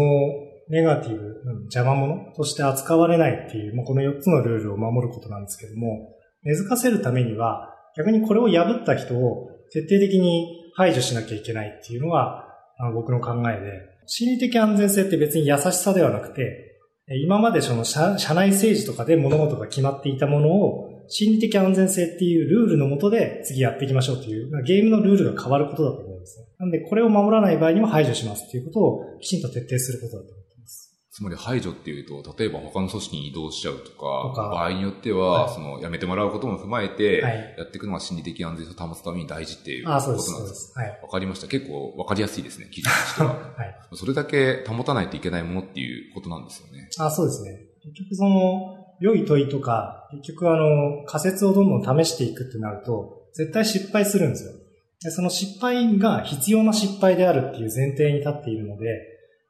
[0.70, 1.22] ネガティブ、
[1.64, 12.48] 邪魔者として扱われないっていう、まあ、この4つのルールを守ることなんですけども、根付かせるためには、逆にこれを破った人を徹底的に排除しなきゃいけないっていうのが、
[12.96, 16.80] 僕の考えで、心理的安全性って別に優しさではなくて、
[17.24, 26.46] 今までその社内政治とかで物事が決まっていたものを、心理的安全性っていうルールのもとで次やっていきましょうという、ゲームのルールが変わることだと思うんですね。
[26.58, 30.41] なんで、これを守らない場合にも排除しますっていうことをきちんと徹底することだと思います。
[31.12, 37.20] つまり排除っていうと、例えば他の組織に移動しちゃうとか、か場合によっては、はい、その、辞めてもらうことも踏まえて、
[37.58, 40.32] やっていくのが心理的安全性を保つために大事っていうことなんです。
[40.32, 40.74] そうです。
[40.74, 41.00] はい。
[41.04, 41.50] わかりました。
[41.50, 43.28] 結構わかりやすいですね、記事としては。
[43.58, 43.76] はい。
[43.94, 46.88] それだけ保たないといけないものっていうことなんですよね。
[46.98, 47.60] あ、そうですね。
[47.84, 54.54] 結局その、良い問いとか、結局あの、仮説をどんどん試していくってなると、絶対失敗するんですよ。
[55.04, 58.86] でその失敗が必要な失敗であるっていう前提に立っているので、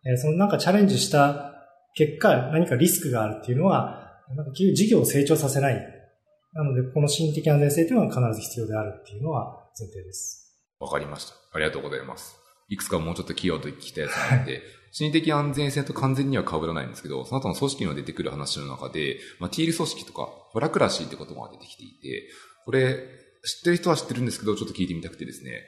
[0.06, 1.51] えそのなんかチャレンジした
[1.96, 5.76] 結果、何かリスクがあるっていうのは、なんか事業を成長させない。
[6.54, 10.58] なので、この心理的安全性というのは必ず必要であるっていうのは前提です。
[10.80, 11.36] わかりました。
[11.54, 12.36] ありがとうございます。
[12.70, 14.62] いくつかもうちょっとキーワード聞きたいやつがあって、
[14.94, 22.28] 心理的安全性と完全には被らないんですけど、その後の組織に出てくる話の中で、まあ、ティール組織とか、ホラクラシーって言葉が出てきていて、
[22.66, 22.96] これ、
[23.44, 25.64] 知ってる人は知ってるんですけど、ちょっと聞いてみたくてですね、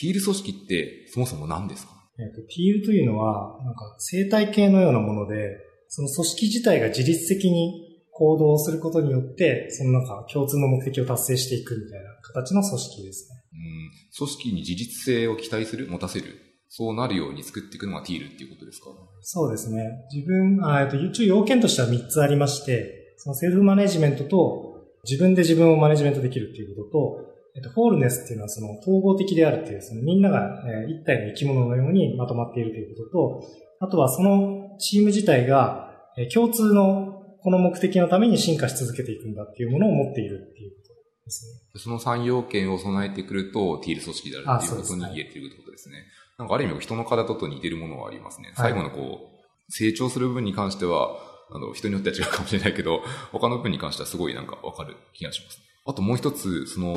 [0.00, 1.92] ティール組織ってそもそも何ですか？
[2.18, 5.58] えっ、と、ティールというのは、なんか生態系のようなもので、
[5.88, 13.42] その組織自体が自律的に行動することによって、そのなんか共通の目的を達成していくみたいな形の組織ですね。
[13.52, 13.90] うん。
[14.16, 16.26] 組織に自律性を期待する、持たせる。
[16.68, 18.86] そうなるように作っていくのがティールっていうことですか？
[19.22, 20.06] そうですね。
[20.12, 24.74] 自分、あえっと、一応要件としては3つありまして、そのセルフマネジメントと、
[25.08, 40.94] 自分で自分をマネジメントできるっていうことと、えっと、フォールネスっていうのはその統合的であるっていう、そのみんなが、え一体の生き物のようにまとまっているということと、あとはそのチーム自体が、え共通のこの目的のために進化し続けていくんだっていうものを持っているっていうこと
[41.26, 41.80] ですね。
[41.80, 46.06] その3要件を備えてくると、ティール組織であるっていうことに言えていることですね。
[46.38, 48.52] なんかある意味人の体と似てるものはありますね。
[48.56, 51.16] 最後のこう、成長する部分に関しては、
[51.50, 55.64] あの、人によっては違うかもしれないけど、他の部分に関してはすごいなんかわかる気がします、ね。
[55.84, 56.96] あともう一つ、その、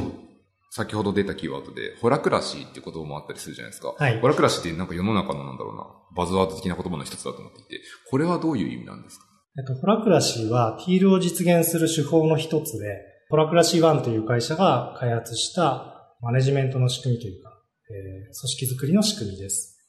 [0.78, 3.96] 先ほど出たキーワードで、ホラクラシーって言葉もあったりするじゃないですか。
[3.98, 4.20] はい。
[4.22, 9.26] ホラクラシーってなんか世の中のなんだろうな、バズワード的な言葉の一つだと思っていて、これはどういう意味なんですか？
[9.58, 17.50] えっと、ホラクラシーはティールを実現する手法の一つで、ホラクラシー1という会社が開発したマネジメントの仕組みというか、
[17.90, 19.80] えー、組織づくりの仕組みです。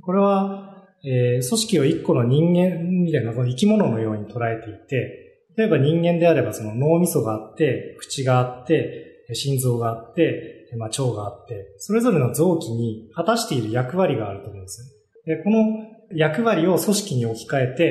[0.00, 5.22] これは、えー、組織を一個の人間みたいな生き物のように捉えていて、
[5.56, 14.80] 例えば人間であればその脳みそがあって、口があって、心臓があって、まあ、腸があって、それぞれの臓器に果たしている役割があると思うんです
[15.26, 15.36] よ。
[15.36, 15.56] で、この
[16.12, 17.82] 役割を組織に置き換えて、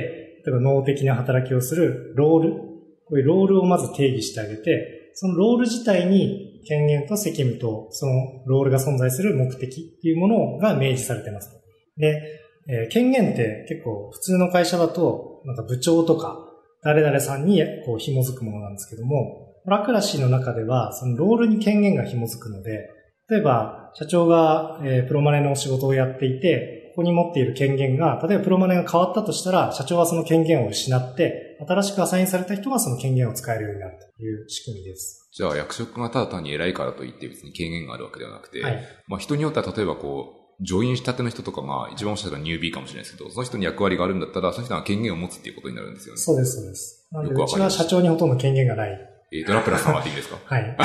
[0.45, 8.11] 例えば脳的な働きをするロール、こういうロールをまず定義してあげて、そのロール自体に権限と責務とその
[8.45, 11.49] ロールが存在する目的っていうものが明示されてます。
[11.97, 16.39] で、えー、権限って結構普通の会社だと、なんか部長とか
[16.83, 22.89] 誰々さんにこう紐づくものなんですけども、ラクラシーの中では、そのロールに権限が紐づくので、
[23.29, 35.29] 例えば、社長が、えー、プロマネの仕事をやっていて、ここに持っている権限が、例えばプロマネが変わったとしたら、社長はその権限を失って、新しくアサインされた人がその権限を使えるようになるという仕組みです。
[35.33, 46.21] じゃあ、役職がただ単に偉いからといって別に権限があるわけではなくて、はい、まあ人によっては例えばこう、ジョインしたての人とかが一番おっしゃったニュービーかもしれないですけど、その人に役割があるんだったら、その人が権限を持つっていうことになるんですよね。
[46.21, 47.07] そうです、そうです。
[47.11, 49.14] なので、うちは社長にほとんど権限がない。
[49.31, 50.37] えー、ドラクラさんはでいいですか？
[50.45, 50.77] はい。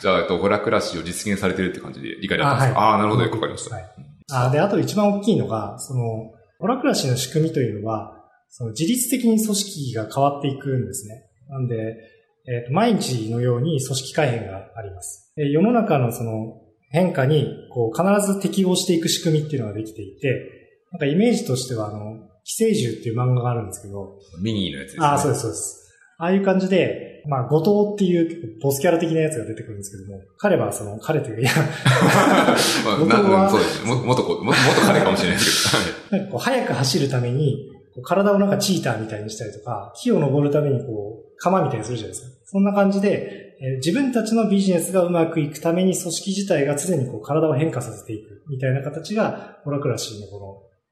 [0.00, 2.80] じゃあ、えっと、ドラクラ氏を実現されてるって感じで理解だったんですか？
[2.80, 3.74] あ、はい、あなるほど、よくわかりました。
[3.74, 3.84] はい。
[4.30, 8.14] あで、あと一番大きいのが、その、ドラクラ氏の仕組みというのは、
[8.50, 11.24] その自律的に組織が変わっていくんですね。
[11.48, 11.96] なんで、
[12.46, 15.32] えっ、ー、と、毎日のように組織改変があります。
[15.36, 20.50] で世の中のその変化に、こう、必ず適応していく仕組みっていうのができていて、
[20.92, 24.18] なんかイメージとしては、あの、寄生獣っていう漫画があるんですけど。
[24.42, 25.06] ミニーのやつですね。
[25.06, 25.87] ああ、そうです、そうです。
[26.18, 31.50] ああいう感じで、まあ、後藤っていうボスキャラ的なやつが出てくるんですけども、彼はその、彼というか、いや、
[32.84, 33.94] まあ、 後藤はなそうですね。
[33.94, 34.54] も元子、も元
[34.86, 35.82] 彼かもしれないですけど。
[35.82, 42.36] はいなんかこう、早く走るために、こう体をなんかチーターみたいにしたりとか、木を登るためにこう、鎌みたいにするじゃないですか。
[42.46, 50.38] そんな感じで、えー自分たちのビジネスがうまくいくために組織自体が常にこう体を変化させていくみたいな形が、ホラクラシーのこ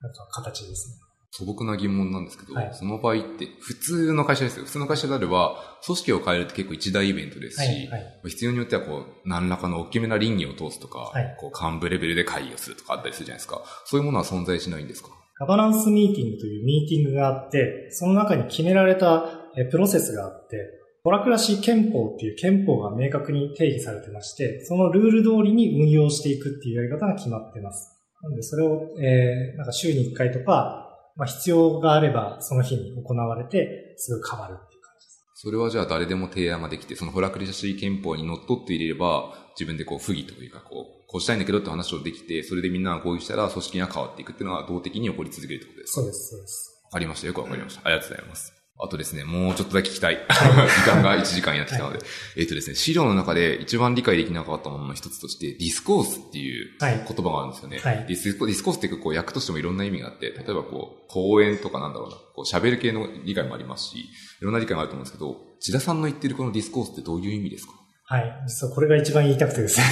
[0.03, 1.06] の、なんか形ですね。
[1.39, 4.65] 素朴な疑問なんですけど、はいその場合って、普通の会社ですよ。
[4.65, 8.31] 普通の会社であれば、組織を変えるって結構一大イベントですし、はい、はい。
[8.31, 13.63] 必要によってはこう、何らかの大きめな倫理を通すとか、はいこう、幹部レベルで会議をするとかあったりするじゃないですか。
[13.85, 15.11] そういうものは存在しないんですか？
[15.39, 19.27] ガバナンスミーティングというミーティングがあって、その中に決められた
[19.57, 20.57] えープロセスがあって、
[21.05, 27.93] ホラクラシー憲法っていう憲法が明確に定義されてまして、そのルール通りに運用していくっていうやり方が決まってます。
[28.23, 30.86] なので、それを、えーなんか週に1回とか、
[31.17, 35.25] まあ必要があればその日に行われて、すぐ変わるっていう感じです。
[35.35, 46.01] それはじゃあ誰でも提案ができて、そのホラクリシャシー憲法にのっとって入れれば、自分でこう付議というか、こう、こうしたいんだけどって話をできて、それでみんなが合意したら組織が変わっていくっていうのは動的に起こり続けるってことですか？
[46.01, 46.83] そうです、そうです。
[46.85, 47.27] わかりました。
[47.27, 47.81] よくわかりました。
[47.85, 48.56] ありがとうございます。
[48.79, 50.19] あとですね、もうちょっとだけ聞きたい。
[50.29, 51.99] 時間が 1時間になってきたので。
[52.37, 57.79] えっとですね、資料の中で一番理解できなかったものの一つとして、 discourse っていうはい言葉があるんですよね。
[57.79, 64.05] はいディスコ discourse っていうか、こう、訳としてもいろんな意味があって、例えばこう、講演とかなんだろうな、こう、喋る系の理解もありますし、い
[64.43, 67.73] ろんな理解があると思うんですけど、千田さんの言ってるこのディスコースってどういう意味ですか？
[68.05, 68.45] はい。
[68.47, 69.87] 実はこれが一番言いたくてですね。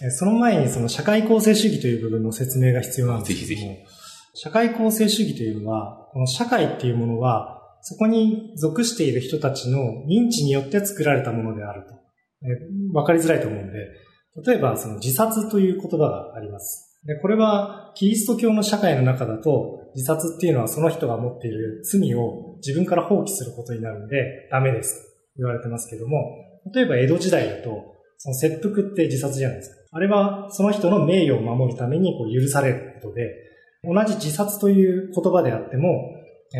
[0.06, 3.48] えその前にその社会構成主義という部分の説明が必要なんですけども。
[3.48, 3.86] ぜひぜ
[4.34, 11.94] 社会構成主義というのは、この社会っていうものは、そこに属している人たちの認知によって作られたものであると。
[12.92, 13.78] わかりづらいと思うんで、
[14.46, 17.00] 例えばその自殺という言葉があります。
[17.06, 26.36] で、これはキリスト教の社会の中だと、自殺っていうのはその人が持っている罪を自分から放棄することになるんで、ダメですと言われてますけども、
[26.74, 29.76] 例えば江戸時代だと、その切腹って自殺じゃないですか。
[29.92, 33.34] あれはその人の名誉を守るためにこう許されることで、
[33.82, 35.88] 同じ自殺という言葉であっても、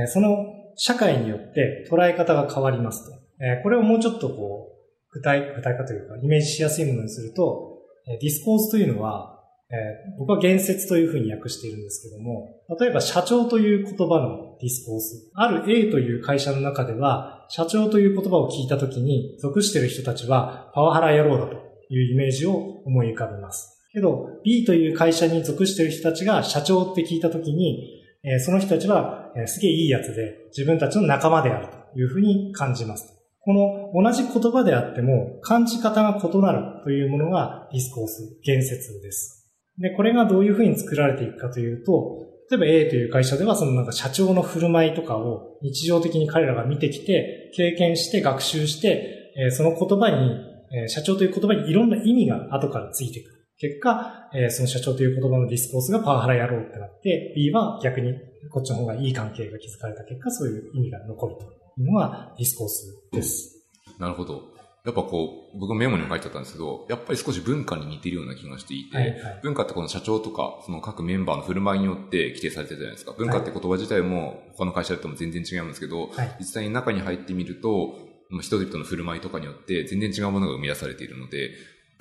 [0.07, 0.47] その
[0.83, 3.15] 社会によって捉え方が変わりますと。
[3.39, 9.39] えこれをもうちょっとこう、具体、具体化というか、イメージしやすいものにすると、え discourse というのは、
[9.71, 9.75] え
[10.19, 15.31] 僕は言説というふうに訳しているんですけども、例えば社長という言葉の discourse。
[15.35, 21.57] ある A という会社の中では、社長という言葉を聞いたときに、属している人たちはパワハラ野郎だと
[21.91, 23.79] いうイメージを思い浮かべます。
[23.93, 33.17] けど、B という会社に属している人たちが社長って聞いたときに、えーその人たちは、えーすげえいいやつで、自分たちの仲間であるというふうに感じます。
[33.43, 39.51] この同じ言葉であっても、感じ方が異なるというものがディスコース、言説です。
[39.79, 42.19] で、これがどういうふうに作られていくかというと、
[42.51, 50.33] 例えば A という会社ではそのなんか社長の振る舞いとかを日常的に彼らが見てきて、経験して学習して、えーその言葉に、
[50.73, 53.40] えー社長という言葉にいろんな意味が後からついてくる。
[53.61, 58.15] 結果、えーその社長という言葉の discourse がパワハラ野郎ってなって、B は逆に
[58.51, 61.43] こっちの方がいい関係が築かれた結果、そういう意味が残ると
[61.79, 63.67] いうのが discourseです。
[63.99, 64.61] なるほど。
[64.83, 73.13] やっぱこう、僕メモにも書いてあったんですけど、やっぱり少し文化に似てるような気がしていて、はいはい文化ってこの社長とか、その各メンバーの振る舞いによって規定されてるじゃないですか。
[73.13, 76.37] 文化って言葉自体も他の会社だとも全然違うんですけど、はい。
[76.39, 77.99] 実際に中に入ってみると、
[78.31, 81.51] まあ人々の振る舞いとかによって全然違うものが生み出されているので、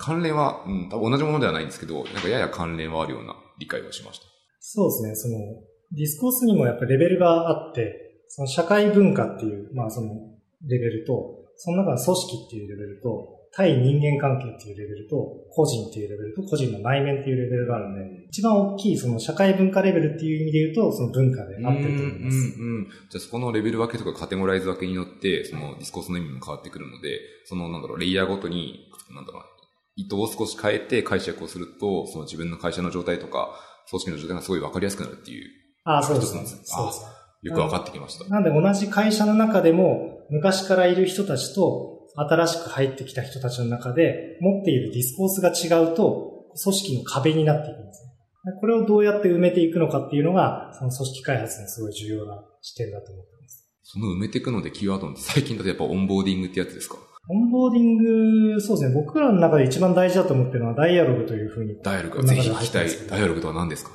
[0.00, 4.24] 関連は、うん、多分同じものではないんですけど、なんかやや関連はあるような理解をしました。
[4.58, 5.14] そうですね。
[5.14, 5.34] その、
[5.92, 10.14] ディスコースにもやっぱりレベルがあって、その社会文化っていう、まあその
[10.66, 15.16] レベルと、その中の組織っていうレベルと、対人間関係っていうレベルと、
[15.50, 22.36] 個人っていうレベルと、個人の内面っていうレベルがあるので、一番大きいその社会文化レベルっていう意味で言うと、その文化で合ってると思います。
[22.36, 22.84] うんうんうん。
[22.84, 29.48] じゃあそこのレベル分けとかカテゴライズ分けによって、その discourse の意味も変わってくるので、そのなんだろう、レイヤーごとに、なんだろうな、
[30.00, 33.50] 意図を少し変えて解釈をすると、その自分の会社の状態とか、
[33.90, 35.48] 組織の状態がすごい分かりやすくなるっていう、
[35.84, 37.06] ああ、そうですそうですね。
[37.42, 38.24] よく分かってきました。
[38.28, 48.10] なんで同じ会社の中でも、昔からいる人たちと、新しく入ってきた人たちの中で、持っている discourse が違うと、組織の壁になっていくんですね。
[48.60, 53.66] これをどうやって埋めていくのかっていうのが、その組織開発のすごい重要な視点だと思ってます。
[53.82, 56.96] その埋めていくのでキーワードって最近だとやっぱオンボーディングってやつですか？
[57.32, 57.96] オンボーディン
[58.54, 58.94] グ、そうですね。
[58.94, 61.76] 僕らの中で一番大事だと思ってるのはダイアログというふうに。
[61.80, 63.92] ダイアログはぜひ聞きたいダイアログとは何ですか？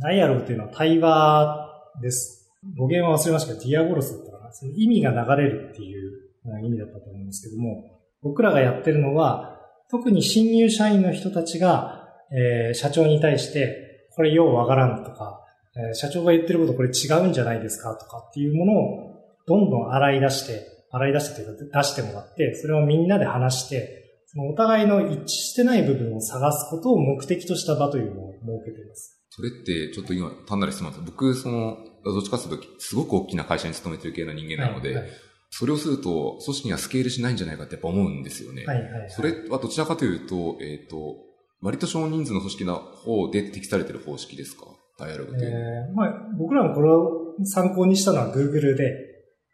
[0.00, 1.68] ダイアログというのは対話
[2.00, 2.50] です。
[2.78, 4.52] 語源は忘れましたけど、ディアゴロスだったかな。
[4.52, 6.12] その意味が流れるっていう
[6.46, 9.60] うん意味だったと思うんですけども、僕らがやってるのは、
[9.90, 15.44] 特に新入社員の人たちが、えー社長に対して、これようわからんとか、
[15.76, 19.14] えー社長が言ってることこれ違うんじゃないですかとかっていうものを
[19.46, 29.20] どんどん洗い出して、洗い出してというか出してもらって、それをみんなで話して、そのお互いの一致してない部分を探すことを目的とした場というのを設けています。
[29.30, 35.08] それって、ちょっと今、単なる質問です僕、その、どっちかというと、すごく大きな会社に勤めてる系の人間なので、はい
[35.50, 38.64] それをすると、組織にはスケールしないんじゃないかってやっぱ思うんですよね。
[38.66, 39.10] はいはいはい。
[39.10, 41.16] それはどちらかというと、えっ、と、
[41.62, 44.66] 割と少人数の組織の方で適されてる方式ですか？
[44.98, 45.86] ダイアログっていうのは。
[45.86, 46.08] えーまあ、
[46.38, 48.92] 僕らもこれを参考にしたのは Google で、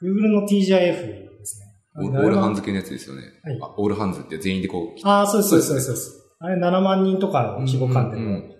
[0.02, 1.23] Google の TGIF。
[1.96, 3.22] オールハンズ系のやつですよね。
[3.42, 6.36] はいあオールハンズって全員でこう、ああ、そうです、そうです、そうですそうです。
[6.40, 8.54] あれ7万人とかの規模感でも、うんうんうん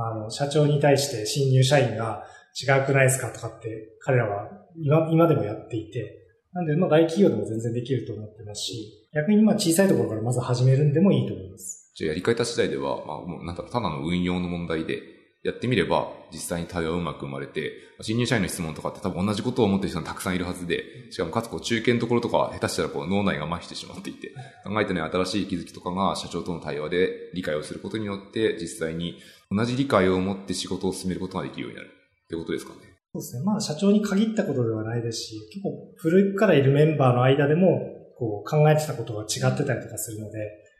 [0.00, 2.24] あの、社長に対して新入社員が
[2.54, 11.92] 違くないですかとかって彼らは今今でもやっていて、なんで、まあ大企業でも全然できると思ってますし、逆にまあ小さいところからまず始めるんでもいいと思います。
[11.96, 15.02] じゃあやり方次第では、まあ、もうなんだろう、ただの運用の問題で、
[15.44, 24.34] やってみれば、実際に対話がうまく生まれて、新入社員の質問とかって多分同じことを思ってる人がたくさんいるはずで、しかもかつこう中堅のところとか下手したらこう脳内が麻痺してしまっていて、
[24.64, 29.18] 考えてない新しい気づきとかが社長との対話で理解をすることによって、実際に
[29.50, 31.88] 同じ理解を持って仕事を進めることができるようになる。
[31.88, 32.80] ってことですかね。
[33.14, 33.44] そうですね。
[33.44, 40.38] まあ社長に限ったことではないですし、結構古くからいるメンバーの間でも、こう考えてたことが違ってたりとかするので、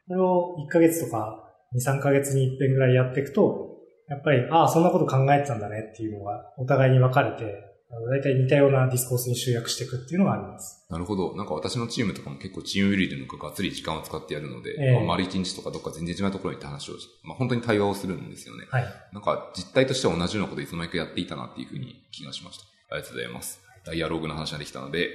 [0.08, 3.77] これを1ヶ月とか2、3ヶ月に一遍ぐらいやっていくと、
[4.08, 7.68] やっぱり、ああ、そんなこと考えてたんだねっていうのがお互いに分かれて、
[8.10, 10.86] 大体似たようなディスコースに集約していくっていうのがあります。
[10.90, 11.34] なるほど。
[11.36, 18.66] なんか私のチームとかも結構チームビルでもがっつり時間を使ってやるので、ええまあ、丸一日とかどっか全然違うところに行って話をし、まあ、本当に対話をするんですよね。
[18.70, 18.84] はい。
[19.12, 22.64] なんか実態としては同じようなことをいつの間にかやっていたなっていうふうに気がしました。
[22.90, 23.60] ありがとうございます。
[23.86, 25.08] ダイアログの話ができたので、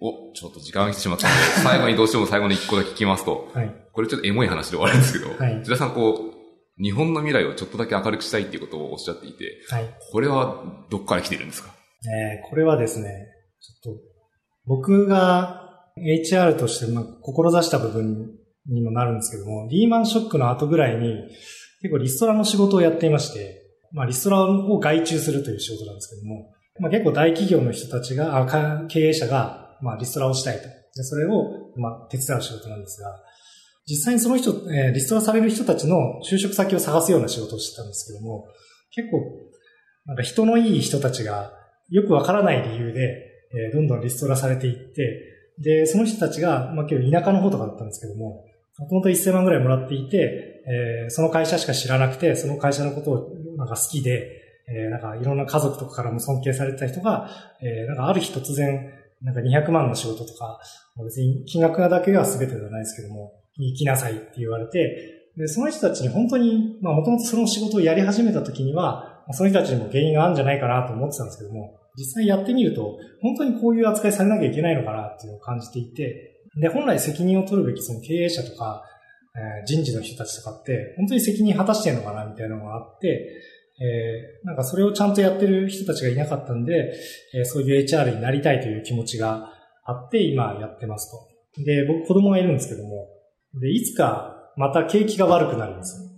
[0.00, 3.74] お、ちょっと時間が来てしまったので、最後にどうしても最後に一個だけ聞きますと、はい。
[3.92, 6.33] これちょっとエモい話で終わるんですけど、はい千田さんこう、
[6.80, 9.94] 日本の未来をちょっとだけ明るくしたいっていうことをおっしゃっていて、はい。
[10.12, 11.70] これはどっから来てるんですか？
[12.06, 13.08] えーこれはですね、
[13.60, 14.00] ちょっと、
[14.66, 18.32] 僕が HR として、まあ、志した部分
[18.66, 21.14] にもなるんですけども、リーマンショックの後ぐらいに、
[21.82, 23.62] 結構リストラの仕事をやっていまして、
[23.92, 26.50] まあ、リストラを外注するという仕事なんですけども、
[26.80, 30.64] まあ、結構大企業の人たちが、あか経営者が、まあ、リストラをしたいと。
[30.96, 33.08] でそれを、まあ、手伝う仕事なんですが、
[33.86, 38.46] 実際にその人、えーリストラされる人たちの就職先を探すような仕事をしてたんですけども、
[38.90, 39.20] 結構、
[40.06, 41.52] なんか人のいい人たちが、
[41.90, 48.44] よくわからない理由で、えーどんどんリストラされていって、で、その人たちが、まあ、今日田舎の方とかだったんですけども、
[48.78, 57.28] もともと1000万ぐらいもらっていて、えーその会社しか知らなくて、その会社のことをなんか好きで、えーなんかいろんな家族とかからも尊敬されてた人が、
[57.60, 58.90] えーなんかある日突然、
[59.22, 60.58] なんか200万の仕事とか、
[61.04, 78.84] 別に金額だけが全てではないですけども、行きなさいって言われて、で、その人たちに本当に、まあもともとその仕事をやり始めた時には、その人たちにも原因があるんじゃないかなと思ってたんですけども、実際やってみると、本当にこういう扱いされなきゃいけないのかなっていうのを感じていて、で、本来責任を取るべきその経営者とか、
[79.36, 83.40] えー人事の人たちとかって、本当に責任果たしてるのかなみたいなのがあって、
[83.80, 86.94] えーなんかそれをちゃんとやってる人たちがいなかったんで、
[87.34, 89.52] えーそういう HR になりたいという気持ちが
[89.84, 91.62] あって、今やってますと。
[91.64, 93.08] で、僕子供がいるんですけども、
[93.60, 96.10] で、いつかまた景気が悪くなるんですよ。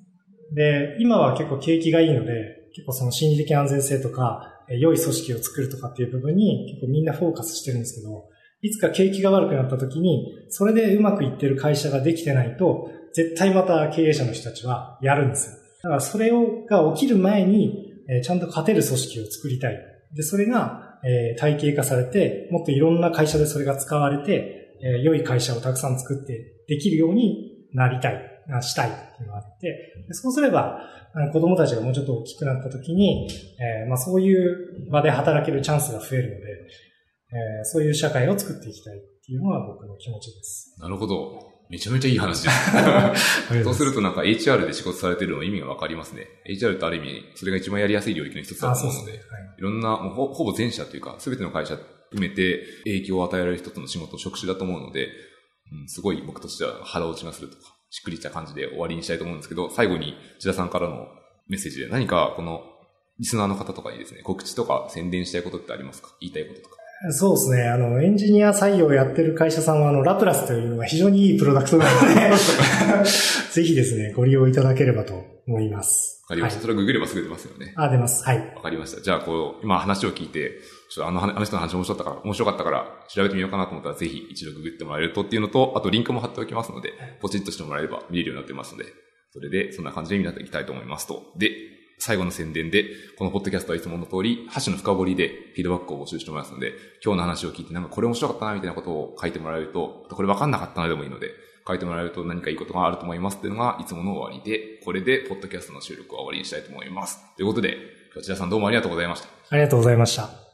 [0.55, 8.29] で、今は結構景気がいいので、結構その心理的安全性とか、良い組織を作るとかっていう部分に結構みんなフォーカスしてるんですけど、
[8.63, 15.57] いつか景気が悪くなった時に、それでうまくいってる会社ができてないと、絶対また経営者の人たちはやるんですよ。
[15.85, 19.79] だからそれをが起きる前に、えちゃんと勝てる組織を作りたい。
[20.15, 28.21] で、それが、え体系化されて、もっといろんな会社でそれが使われて、えー良い会社をたくさん作ってできるようになりたい、
[28.53, 29.69] あしたいっていうのがあって、
[30.09, 30.81] でそうすれば、
[31.15, 33.29] あの子供たちがもうちょっと大きくなった時に、
[33.61, 36.47] えーまあそういう場で働けるチャンスが増えるので、
[37.33, 40.77] えーそういう社会を作っていきたいっていうのが僕の気持ちです。
[40.79, 41.57] なるほど。
[41.69, 42.57] めちゃめちゃいい話です。
[43.65, 46.27] そうするとなんか HR で仕事されてるの意味がわかりますね。
[46.49, 49.31] HR ってある意味、それが一番やりやすい領域の一つだあ、と思うので、そうですね。
[49.33, 51.79] はいいろんな、もうほほぼ全社というか、すべての会社
[52.11, 55.09] 含めて影響を与えられる人との仕事、職種だと思うので、
[55.73, 61.09] うん、すごい僕としては腹落ちがするとか、しっくりした感じで終わりにしたいと思うんですけど、最後に千田さんからの
[61.49, 62.63] メッセージで何かこの
[63.19, 66.11] リスナーの方とかにですね、告知とか宣伝したいことってありますか？
[66.21, 66.77] 言いたいこととか。
[67.11, 67.69] そうですね。
[67.69, 72.33] あの、エンジニア採用をやってる会社さんは、あの、ラプラスというのが非常にいいプロダクトなので、
[73.53, 75.13] ぜひですね、ご利用いただければと
[75.47, 76.23] 思います。
[76.25, 76.57] わかりました。
[76.57, 77.75] はいそれはググればすぐ出ますよね。
[77.77, 78.25] あ、出ます。
[78.25, 78.39] はい。
[78.57, 79.03] わかりました。
[79.03, 80.53] じゃあ、こう、今話を聞いて、
[80.89, 88.93] ちょっとあの話あの人の話面白かったから、面白かったから、調べてみようかなと思ったら、ぜひ一度ググってもらえるとっていうのと、あとリンクも貼っておきますので、ポチッとしてもらえれば見れるようになってますので、
[89.33, 91.33] それで、そんな感じで見ていきたいと思いますと。
[91.37, 91.51] で、
[91.99, 92.85] 最後の宣伝で、
[93.19, 96.73] このポッドキャストはいつもの通り、箸の深掘りでフィードバックを募集しておりますので、
[97.05, 101.31] 今日の話を聞いてなんかこれ面白かったなみたいなことを書いてもらえると、これ分かんなかったなでもいいので、
[101.67, 107.19] 書いてもらえると何かいいことがあると思いますっていうのがいつもの終わりで、これでポッドキャストの収録は終わりにしたいと思います。
[107.37, 107.77] ということで、
[108.15, 109.29] こちらさんどうもありがとうございました。
[109.51, 110.46] ありがとうございました。